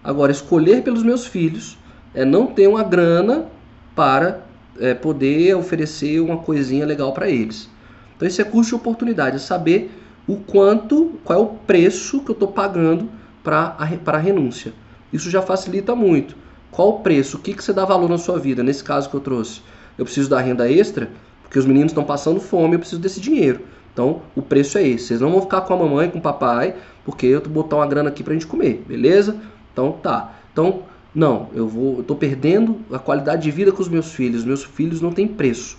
[0.02, 1.78] Agora, escolher pelos meus filhos
[2.16, 3.48] é não ter uma grana
[3.96, 4.42] para
[4.80, 7.70] é, poder oferecer uma coisinha legal para eles.
[8.16, 9.92] Então esse é custo de oportunidade, é saber
[10.28, 13.10] o quanto, qual é o preço que eu estou pagando
[13.44, 14.74] para a renúncia.
[15.12, 16.36] Isso já facilita muito.
[16.72, 17.38] Qual o preço?
[17.38, 18.64] O que, que você dá valor na sua vida?
[18.64, 19.62] Nesse caso que eu trouxe,
[19.98, 21.10] eu preciso da renda extra,
[21.44, 23.62] porque os meninos estão passando fome, eu preciso desse dinheiro.
[23.94, 25.06] Então, o preço é esse.
[25.06, 26.76] Vocês não vão ficar com a mamãe, com o papai,
[27.06, 29.38] porque eu vou botar uma grana aqui pra gente comer, beleza?
[29.72, 30.34] Então, tá.
[30.52, 30.84] Então,
[31.14, 34.44] não, eu vou, eu tô perdendo a qualidade de vida com os meus filhos.
[34.44, 35.78] Meus filhos não têm preço.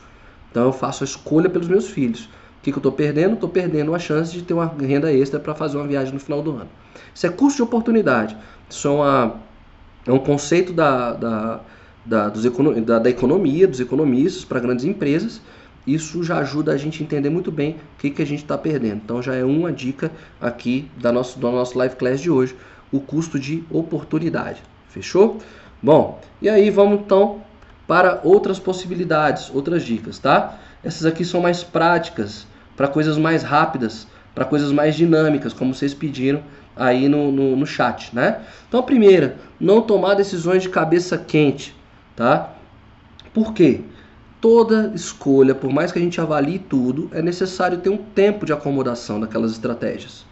[0.51, 2.27] Então, eu faço a escolha pelos meus filhos.
[2.59, 3.35] O que, que eu estou perdendo?
[3.35, 6.41] Estou perdendo a chance de ter uma renda extra para fazer uma viagem no final
[6.41, 6.69] do ano.
[7.13, 8.37] Isso é custo de oportunidade.
[8.71, 9.35] Isso é, uma,
[10.07, 11.61] é um conceito da, da,
[12.07, 12.45] da, dos,
[12.85, 15.43] da, da economia, dos economistas para grandes empresas.
[15.87, 18.57] Isso já ajuda a gente a entender muito bem o que, que a gente está
[18.57, 19.03] perdendo.
[19.05, 20.11] Então já é uma dica
[20.41, 22.57] aqui da nosso, do nosso live class de hoje,
[22.91, 24.63] o custo de oportunidade.
[24.89, 25.39] Fechou?
[25.83, 27.43] Bom, e aí vamos então
[27.87, 30.59] para outras possibilidades, outras dicas, tá?
[30.83, 35.93] Essas aqui são mais práticas, para coisas mais rápidas, para coisas mais dinâmicas, como vocês
[35.95, 36.43] pediram
[36.77, 38.41] aí no, no, no, chat, né?
[38.69, 41.75] Então a primeira, não tomar decisões de cabeça quente,
[42.17, 42.51] tá?
[43.33, 43.83] Por quê?
[44.45, 48.53] Toda escolha, por mais que a gente avalie tudo, é necessário ter um tempo de
[48.53, 50.27] acomodação daquelas estratégias.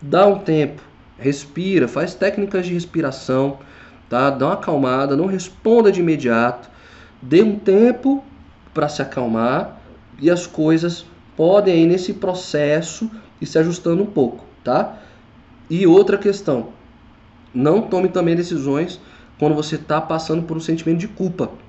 [0.00, 0.82] Dá um tempo,
[1.16, 3.60] respira, faz técnicas de respiração,
[4.08, 4.30] tá?
[4.30, 6.68] Dá uma acalmada, não responda de imediato,
[7.22, 8.24] dê um tempo
[8.74, 9.80] para se acalmar
[10.20, 11.06] e as coisas
[11.36, 13.08] podem aí nesse processo
[13.40, 14.98] ir se ajustando um pouco, tá?
[15.70, 16.70] E outra questão,
[17.54, 19.00] não tome também decisões
[19.38, 21.61] quando você está passando por um sentimento de culpa.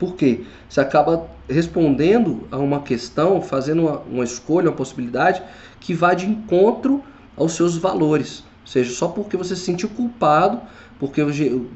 [0.00, 0.40] Por quê?
[0.66, 5.42] Você acaba respondendo a uma questão, fazendo uma, uma escolha, uma possibilidade
[5.78, 7.04] que vai de encontro
[7.36, 8.42] aos seus valores.
[8.62, 10.58] Ou seja, só porque você se sentiu culpado,
[10.98, 11.20] porque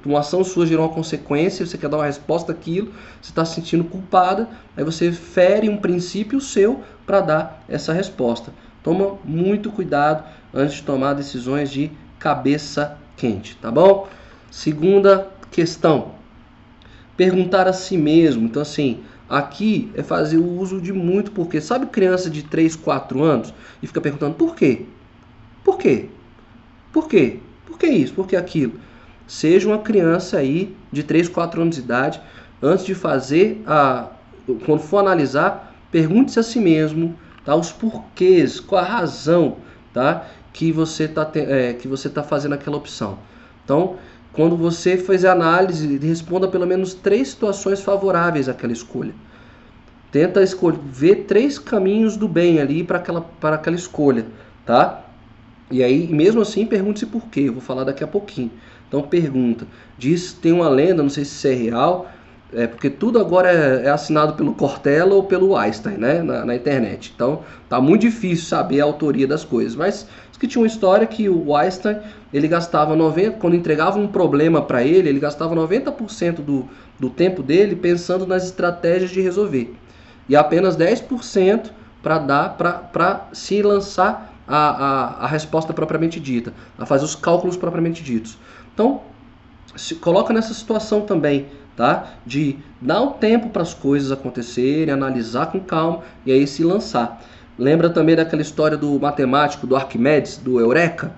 [0.07, 3.57] uma ação sua gerou uma consequência, você quer dar uma resposta àquilo, você está se
[3.57, 8.55] sentindo culpada, aí você fere um princípio seu para dar essa resposta.
[8.83, 14.09] Toma muito cuidado antes de tomar decisões de cabeça quente, tá bom?
[14.51, 16.14] Segunda questão,
[17.17, 18.47] perguntar a si mesmo.
[18.47, 21.61] Então, assim, aqui é fazer o uso de muito porque.
[21.61, 24.83] Sabe criança de 3, 4 anos e fica perguntando por quê?
[25.63, 26.07] Por quê?
[26.93, 27.39] Por quê?
[27.67, 28.15] Por que isso?
[28.15, 28.75] Por que aquilo?
[29.27, 32.21] Seja uma criança aí de 3, 4 anos de idade,
[32.63, 34.11] antes de fazer a.
[34.67, 37.55] Quando for analisar, pergunte-se a si mesmo tá?
[37.55, 39.57] os porquês, qual a razão
[39.93, 40.27] tá?
[40.53, 43.19] que você está é, que você tá fazendo aquela opção.
[43.65, 43.97] Então,
[44.35, 49.15] quando você fizer análise, responda pelo menos três situações favoráveis àquela escolha.
[50.11, 54.27] Tenta escolher, ver três caminhos do bem ali para aquela, para aquela escolha,
[54.67, 55.05] tá?
[55.71, 57.41] E aí, mesmo assim, pergunte-se por quê.
[57.43, 58.51] Eu vou falar daqui a pouquinho.
[58.89, 59.67] Então, pergunta.
[59.99, 62.11] Diz, tem uma lenda, não sei se isso é real,
[62.55, 66.55] é porque tudo agora é, é, assinado pelo Cortella ou pelo Einstein, né, na, na,
[66.55, 67.13] internet.
[67.15, 69.75] Então, tá muito difícil saber a autoria das coisas.
[69.75, 70.07] Mas
[70.45, 71.99] que tinha uma história que o Einstein
[72.33, 77.43] ele gastava 90, quando entregava um problema para ele, ele gastava 90% do, do tempo
[77.43, 79.75] dele pensando nas estratégias de resolver.
[80.29, 81.71] E apenas 10%
[82.03, 87.57] para dar para se lançar a, a, a resposta propriamente dita, a fazer os cálculos
[87.57, 88.37] propriamente ditos.
[88.75, 89.01] Então,
[89.75, 91.47] se coloca nessa situação também,
[91.77, 92.15] tá?
[92.27, 97.23] De dar o tempo para as coisas acontecerem, analisar com calma e aí se lançar.
[97.59, 101.13] Lembra também daquela história do matemático, do Arquimedes, do Eureka?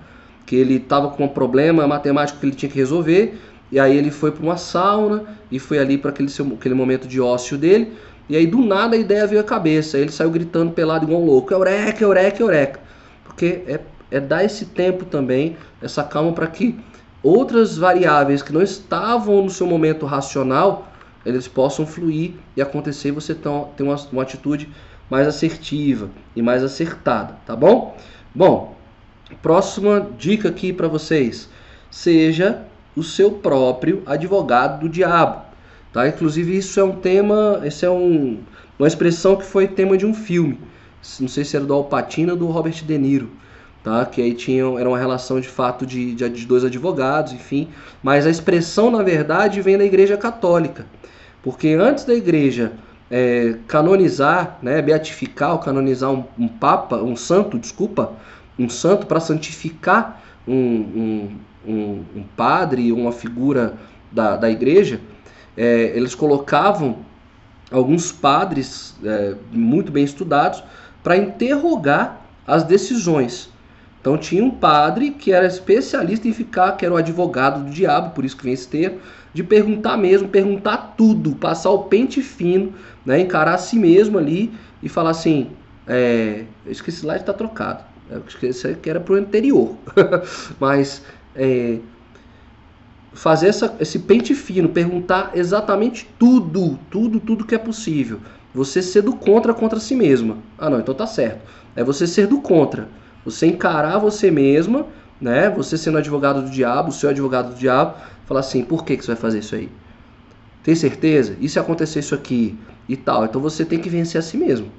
[0.47, 3.37] que ele estava com um problema matemático que ele tinha que resolver,
[3.69, 7.19] e aí ele foi para uma sauna e foi ali para aquele, aquele momento de
[7.19, 7.93] ócio dele,
[8.29, 11.25] e aí do nada a ideia veio à cabeça, ele saiu gritando pelado igual um
[11.25, 12.79] louco, eureka, eureka, eureka,
[13.25, 16.79] porque é, é dar esse tempo também, essa calma para que
[17.27, 20.87] outras variáveis que não estavam no seu momento racional,
[21.25, 23.49] eles possam fluir e acontecer você ter
[23.83, 24.69] uma, uma atitude
[25.09, 27.95] mais assertiva e mais acertada, tá bom?
[28.33, 28.77] Bom,
[29.41, 31.49] Próxima dica aqui para vocês:
[31.91, 32.63] seja
[32.95, 35.45] o seu próprio advogado do diabo.
[35.91, 36.07] Tá?
[36.07, 38.39] Inclusive, isso é um tema, isso é um,
[38.77, 40.59] uma expressão que foi tema de um filme.
[41.19, 43.29] Não sei se era do Al Pacino ou do Robert De Niro.
[43.87, 44.05] Tá?
[44.05, 47.69] Que aí tinham, era uma relação de fato de, de, de dois advogados, enfim.
[48.03, 50.85] Mas a expressão, na verdade, vem da Igreja Católica.
[51.41, 52.73] Porque antes da Igreja
[53.09, 58.11] é, canonizar, né, beatificar ou canonizar um, um papa, um santo, desculpa,
[58.59, 61.31] um santo para santificar um,
[61.65, 63.75] um, um, padre, uma figura
[64.11, 64.99] da, da igreja,
[65.55, 66.97] é, eles colocavam
[67.71, 70.61] alguns padres é, muito bem estudados
[71.01, 73.55] para interrogar as decisões.
[74.07, 78.11] Então tinha um padre que era especialista em ficar, que era o advogado do diabo,
[78.11, 78.99] por isso que vem esse termo,
[79.33, 82.73] de perguntar mesmo, perguntar tudo, passar o pente fino,
[83.05, 85.49] né, encarar a si mesmo ali e falar assim,
[85.85, 87.83] é, esse slide está trocado.
[88.25, 89.75] Acho que isso aqui era para o anterior.
[90.57, 91.03] Mas
[91.35, 91.79] é,
[93.11, 98.21] fazer essa, esse pente fino, perguntar exatamente tudo, tudo, tudo que é possível.
[98.53, 100.37] você ser do contra contra si mesma.
[100.57, 101.41] Ah, não, então tá certo.
[101.75, 102.87] É você ser do contra.
[103.27, 104.85] Você encarar você mesma,
[105.19, 105.49] né?
[105.49, 109.03] Você sendo advogado do diabo, o seu advogado do diabo, falar assim: por que, que
[109.03, 109.69] você vai fazer isso aí?
[110.63, 111.35] Tem certeza?
[111.41, 112.57] E se acontecer isso aqui
[112.87, 113.25] e tal?
[113.25, 114.71] Então você tem que vencer a si mesmo.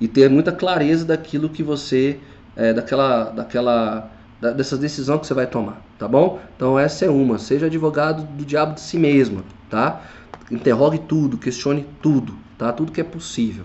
[0.00, 2.18] E ter muita clareza daquilo que você.
[2.56, 3.30] É, daquela.
[3.30, 4.10] daquela
[4.40, 6.40] da, dessa decisão que você vai tomar, tá bom?
[6.56, 7.38] Então essa é uma.
[7.38, 10.02] Seja advogado do diabo de si mesma, tá?
[10.50, 12.72] Interrogue tudo, questione tudo, tá?
[12.72, 13.64] Tudo que é possível.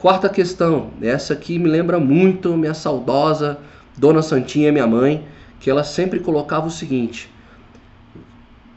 [0.00, 3.58] Quarta questão, essa aqui me lembra muito minha saudosa
[3.98, 5.26] Dona Santinha, minha mãe,
[5.60, 7.30] que ela sempre colocava o seguinte: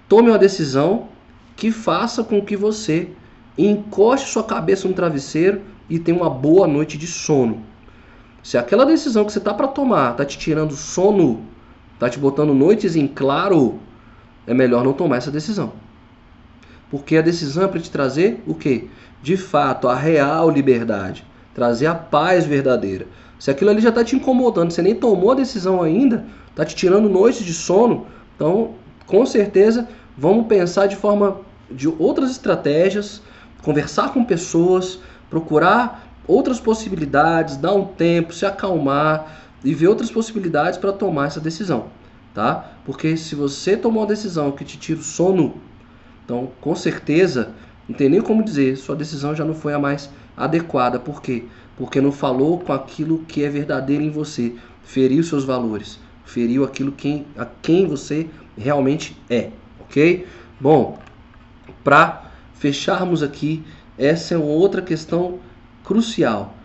[0.09, 1.07] tome uma decisão
[1.55, 3.07] que faça com que você
[3.57, 7.61] encoste sua cabeça no travesseiro e tenha uma boa noite de sono.
[8.43, 11.41] Se aquela decisão que você está para tomar está te tirando sono,
[11.93, 13.79] está te botando noites em claro,
[14.45, 15.71] é melhor não tomar essa decisão.
[16.91, 18.89] Porque a decisão é para te trazer o que?
[19.23, 23.07] De fato, a real liberdade, trazer a paz verdadeira.
[23.39, 26.75] Se aquilo ali já está te incomodando, você nem tomou a decisão ainda, está te
[26.75, 28.05] tirando noites de sono,
[28.35, 28.71] então
[29.07, 31.37] com certeza vamos pensar de forma
[31.71, 33.21] de outras estratégias,
[33.63, 34.99] conversar com pessoas,
[35.29, 41.39] procurar outras possibilidades, dar um tempo, se acalmar e ver outras possibilidades para tomar essa
[41.39, 41.85] decisão,
[42.33, 42.73] tá?
[42.83, 45.55] Porque se você tomou uma decisão que te tira o sono,
[46.25, 47.53] então com certeza
[47.87, 50.99] não tem nem como dizer, sua decisão já não foi a mais adequada.
[50.99, 51.43] Por quê?
[51.77, 56.91] Porque não falou com aquilo que é verdadeiro em você, feriu seus valores, feriu aquilo
[56.91, 59.49] quem, a quem você realmente é,
[59.81, 60.25] ok?
[60.59, 60.99] Bom,
[61.83, 63.63] para fecharmos aqui,
[63.97, 65.39] essa é outra questão
[65.83, 66.55] crucial.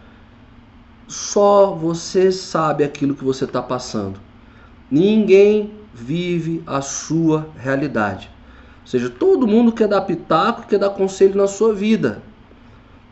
[1.09, 4.21] Só você sabe aquilo que você está passando.
[4.91, 8.31] Ninguém vive a sua realidade.
[8.89, 12.23] Ou seja, todo mundo quer dar pitaco, quer dar conselho na sua vida.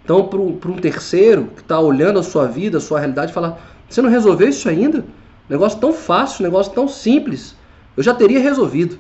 [0.03, 4.01] Então, para um terceiro que está olhando a sua vida, a sua realidade, falar: Você
[4.01, 5.05] não resolveu isso ainda?
[5.51, 7.55] Negócio tão fácil, negócio tão simples.
[7.95, 8.99] Eu já teria resolvido.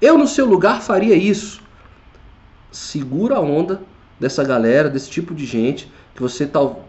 [0.00, 1.60] Eu, no seu lugar, faria isso.
[2.70, 3.82] Segura a onda
[4.20, 6.84] dessa galera, desse tipo de gente que você tal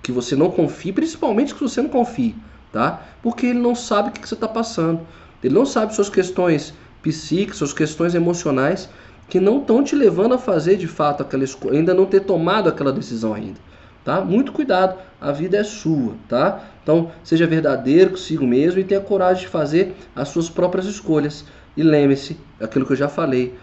[0.00, 2.36] que você não confie, principalmente que você não confie,
[2.70, 3.02] tá?
[3.20, 5.00] Porque ele não sabe o que você está passando.
[5.42, 6.72] Ele não sabe suas questões
[7.04, 8.88] psíquicas, suas questões emocionais
[9.28, 12.68] que não estão te levando a fazer de fato aquela escolha, ainda não ter tomado
[12.68, 13.60] aquela decisão ainda,
[14.02, 14.22] tá?
[14.22, 16.64] Muito cuidado, a vida é sua, tá?
[16.82, 21.44] Então, seja verdadeiro consigo mesmo e tenha coragem de fazer as suas próprias escolhas.
[21.76, 23.54] E lembre-se, aquilo que eu já falei,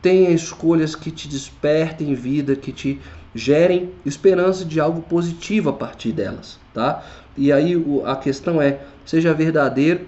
[0.00, 3.00] tenha escolhas que te despertem vida, que te
[3.34, 7.02] gerem esperança de algo positivo a partir delas, tá?
[7.36, 10.06] E aí a questão é, seja verdadeiro,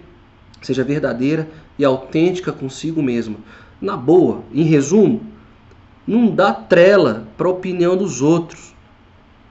[0.61, 1.49] seja verdadeira
[1.79, 3.39] e autêntica consigo mesmo.
[3.81, 5.21] Na boa, em resumo,
[6.07, 8.75] não dá trela para a opinião dos outros.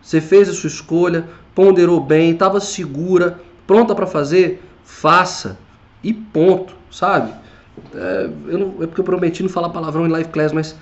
[0.01, 5.57] Você fez a sua escolha, ponderou bem, estava segura, pronta para fazer, faça
[6.03, 7.33] e ponto, sabe?
[7.93, 10.75] É, eu não, é porque eu prometi não falar palavrão em live class, mas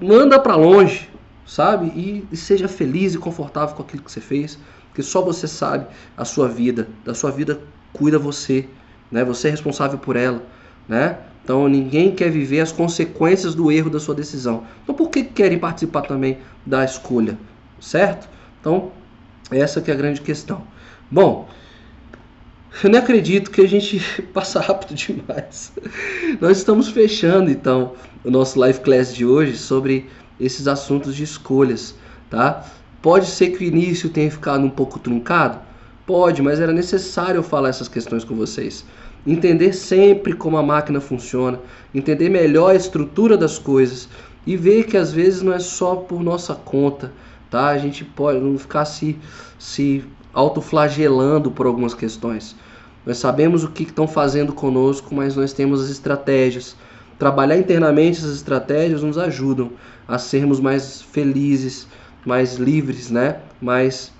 [0.00, 1.08] manda para longe,
[1.46, 1.86] sabe?
[1.88, 5.86] E, e, seja feliz e confortável com aquilo que você fez, porque só você sabe
[6.16, 7.60] a sua vida, da sua vida
[7.92, 8.68] cuida você,
[9.12, 9.24] né?
[9.24, 10.42] Você é responsável por ela,
[10.88, 11.18] né?
[11.44, 14.64] Então ninguém quer viver as consequências do erro da sua decisão.
[14.82, 17.38] Então por que querem participar também da escolha,
[17.80, 18.28] certo?
[18.60, 18.90] Então
[19.50, 20.62] essa que é a grande questão.
[21.10, 21.48] Bom,
[22.82, 24.00] eu nem acredito que a gente
[24.32, 25.72] passa rápido demais.
[26.40, 27.92] Nós estamos fechando então
[28.24, 30.08] o nosso live class de hoje sobre
[30.40, 31.94] esses assuntos de escolhas,
[32.30, 32.64] tá?
[33.02, 35.58] Pode ser que o início tenha ficado um pouco truncado?
[36.06, 38.84] Pode, mas era necessário eu falar essas questões com vocês.
[39.26, 41.60] Entender sempre como a máquina funciona,
[41.94, 44.08] entender melhor a estrutura das coisas
[44.44, 47.12] e ver que às vezes não é só por nossa conta,
[47.48, 47.68] tá?
[47.68, 49.16] A gente pode não ficar se,
[49.58, 50.04] se
[50.34, 52.56] autoflagelando por algumas questões.
[53.04, 56.76] Nós sabemos o que estão fazendo conosco, mas nós temos as estratégias.
[57.18, 59.70] Trabalhar internamente essas estratégias nos ajudam
[60.06, 61.86] a sermos mais felizes,
[62.24, 63.38] mais livres, né?
[63.60, 64.12] mais,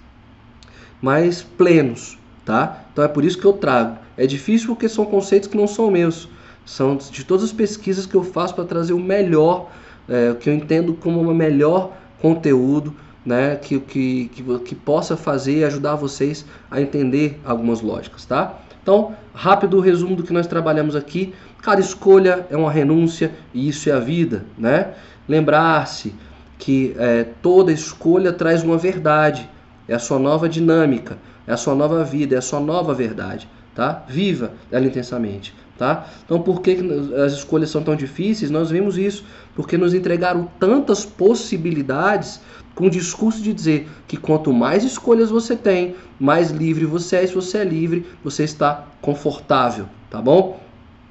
[1.01, 2.19] mais plenos.
[2.45, 2.85] Tá?
[2.93, 4.02] Então é por isso que eu trago.
[4.17, 6.29] É difícil porque são conceitos que não são meus.
[6.65, 9.71] São de todas as pesquisas que eu faço para trazer o melhor,
[10.09, 12.95] é, que eu entendo como o melhor conteúdo
[13.25, 18.59] né, que, que, que, que possa fazer e ajudar vocês a entender algumas lógicas, tá?
[18.83, 21.33] Então, rápido resumo do que nós trabalhamos aqui.
[21.63, 24.95] Cada escolha é uma renúncia e isso é a vida, né?
[25.29, 26.13] Lembrar-se
[26.59, 29.49] que é, toda escolha traz uma verdade,
[29.87, 33.49] é a sua nova dinâmica, é a sua nova vida, é a sua nova verdade,
[33.75, 34.05] tá?
[34.09, 35.55] Viva ela intensamente.
[35.79, 36.07] Tá?
[36.25, 36.79] Então, por que
[37.25, 38.51] as escolhas são tão difíceis?
[38.51, 42.41] Nós vimos isso porque nos entregaram tantas possibilidades
[42.75, 47.27] com o discurso de dizer que quanto mais escolhas você tem, mais livre você é.
[47.27, 50.61] Se você é livre, você está confortável, tá bom?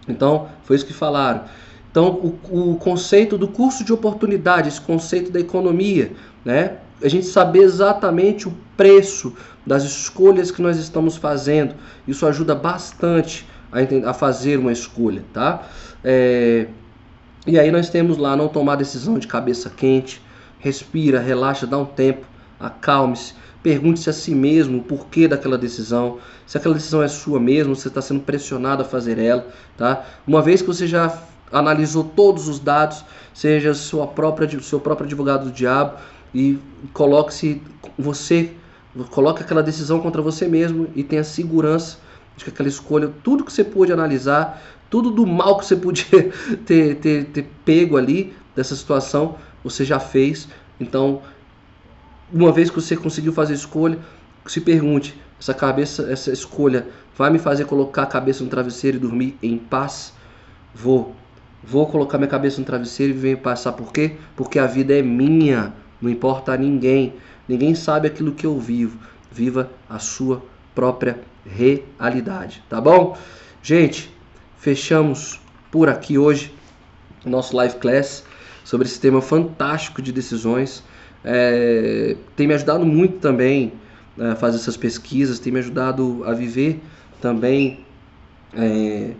[0.07, 1.43] Então, foi isso que falaram.
[1.91, 6.13] Então, o, o conceito do curso de oportunidade, esse conceito da economia,
[6.45, 6.77] né?
[7.03, 9.33] A gente saber exatamente o preço
[9.65, 11.75] das escolhas que nós estamos fazendo,
[12.07, 15.63] isso ajuda bastante a, a fazer uma escolha, tá?
[16.03, 16.67] É,
[17.45, 20.21] e aí nós temos lá não tomar decisão de cabeça quente,
[20.59, 22.25] respira, relaxa, dá um tempo,
[22.59, 23.33] acalme-se,
[23.63, 27.87] pergunte-se a si mesmo o porquê daquela decisão, se aquela decisão é sua mesmo, você
[27.87, 29.47] está sendo pressionado a fazer ela,
[29.77, 30.05] tá?
[30.25, 31.17] Uma vez que você já
[31.51, 33.03] analisou todos os dados,
[33.33, 35.97] seja sua própria, seu próprio advogado do diabo
[36.33, 36.59] e
[36.93, 37.61] coloque-se
[37.97, 38.51] você,
[39.09, 41.97] coloque aquela decisão contra você mesmo e tenha segurança
[42.35, 46.31] de que aquela escolha, tudo que você pôde analisar, tudo do mal que você podia
[46.65, 50.47] ter, ter, ter pego ali dessa situação, você já fez.
[50.79, 51.21] Então,
[52.31, 53.99] uma vez que você conseguiu fazer a escolha,
[54.45, 56.87] se pergunte: essa cabeça, essa escolha
[57.17, 60.13] vai me fazer colocar a cabeça no travesseiro e dormir em paz?
[60.73, 61.15] Vou.
[61.63, 63.59] Vou colocar minha cabeça no travesseiro e viver em paz.
[63.59, 64.15] Sabe por quê?
[64.35, 67.13] Porque a vida é minha, não importa a ninguém.
[67.51, 68.97] Ninguém sabe aquilo que eu vivo.
[69.29, 70.41] Viva a sua
[70.73, 73.17] própria realidade, tá bom?
[73.61, 74.09] Gente,
[74.57, 75.37] fechamos
[75.69, 76.53] por aqui hoje
[77.25, 78.23] o nosso live class
[78.63, 80.81] sobre esse tema fantástico de decisões.
[81.25, 83.73] É, tem me ajudado muito também
[84.17, 86.81] a né, fazer essas pesquisas, tem me ajudado a viver
[87.19, 87.85] também
[88.53, 89.11] é,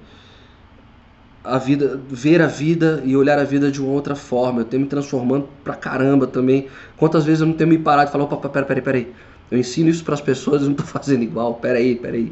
[1.44, 4.62] a vida, ver a vida e olhar a vida de uma outra forma.
[4.62, 6.68] Eu tenho me transformando pra caramba também.
[6.98, 9.12] Quantas vezes eu não tenho me parado e falar, opa, pera, pera, pera aí.
[9.50, 11.56] Eu ensino isso para as pessoas e não estou fazendo igual.
[11.56, 12.32] Pera aí, pera aí.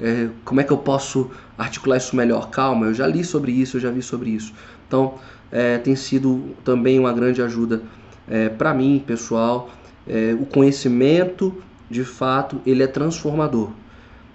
[0.00, 2.50] É, como é que eu posso articular isso melhor?
[2.50, 4.52] Calma, eu já li sobre isso, eu já vi sobre isso.
[4.86, 5.14] Então,
[5.50, 7.82] é, tem sido também uma grande ajuda
[8.28, 9.70] é, para mim, pessoal.
[10.06, 11.54] É, o conhecimento,
[11.88, 13.70] de fato, ele é transformador.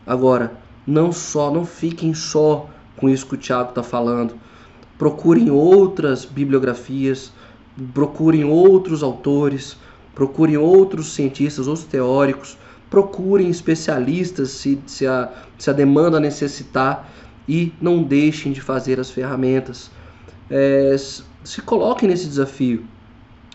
[0.05, 0.51] Agora,
[0.85, 4.35] não só, não fiquem só com isso que o Tiago está falando.
[4.97, 7.31] Procurem outras bibliografias,
[7.93, 9.77] procurem outros autores,
[10.13, 12.57] procurem outros cientistas, outros teóricos,
[12.89, 17.09] procurem especialistas se, se, a, se a demanda necessitar
[17.47, 19.91] e não deixem de fazer as ferramentas.
[20.49, 20.95] É,
[21.43, 22.85] se coloquem nesse desafio.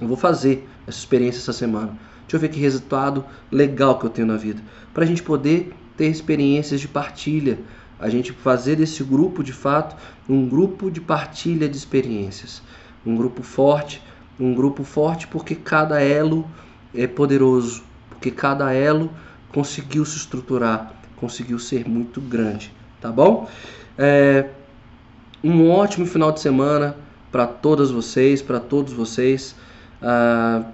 [0.01, 1.99] Eu vou fazer essa experiência essa semana.
[2.23, 4.63] Deixa eu ver que resultado legal que eu tenho na vida.
[4.95, 7.59] Para a gente poder ter experiências de partilha.
[8.01, 9.95] A gente fazer desse grupo, de fato,
[10.29, 12.63] um grupo de partilha de experiências.
[13.05, 14.03] Um grupo forte,
[14.39, 16.49] um grupo forte porque cada elo
[16.95, 19.11] é poderoso, porque cada elo
[19.53, 23.49] conseguiu se estruturar, conseguiu ser muito grande, tá bom?
[23.99, 24.49] É,
[25.43, 26.97] um ótimo final de semana
[27.31, 29.55] para todas vocês, para todos vocês.
[30.03, 30.65] Ah,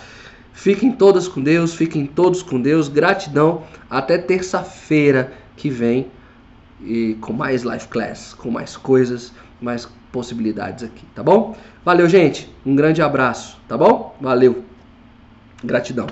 [0.53, 6.07] Fiquem todas com Deus, fiquem todos com Deus, gratidão, até terça-feira que vem
[6.81, 11.55] e com mais live class, com mais coisas, mais possibilidades aqui, tá bom?
[11.85, 14.15] Valeu, gente, um grande abraço, tá bom?
[14.19, 14.63] Valeu,
[15.63, 16.07] gratidão.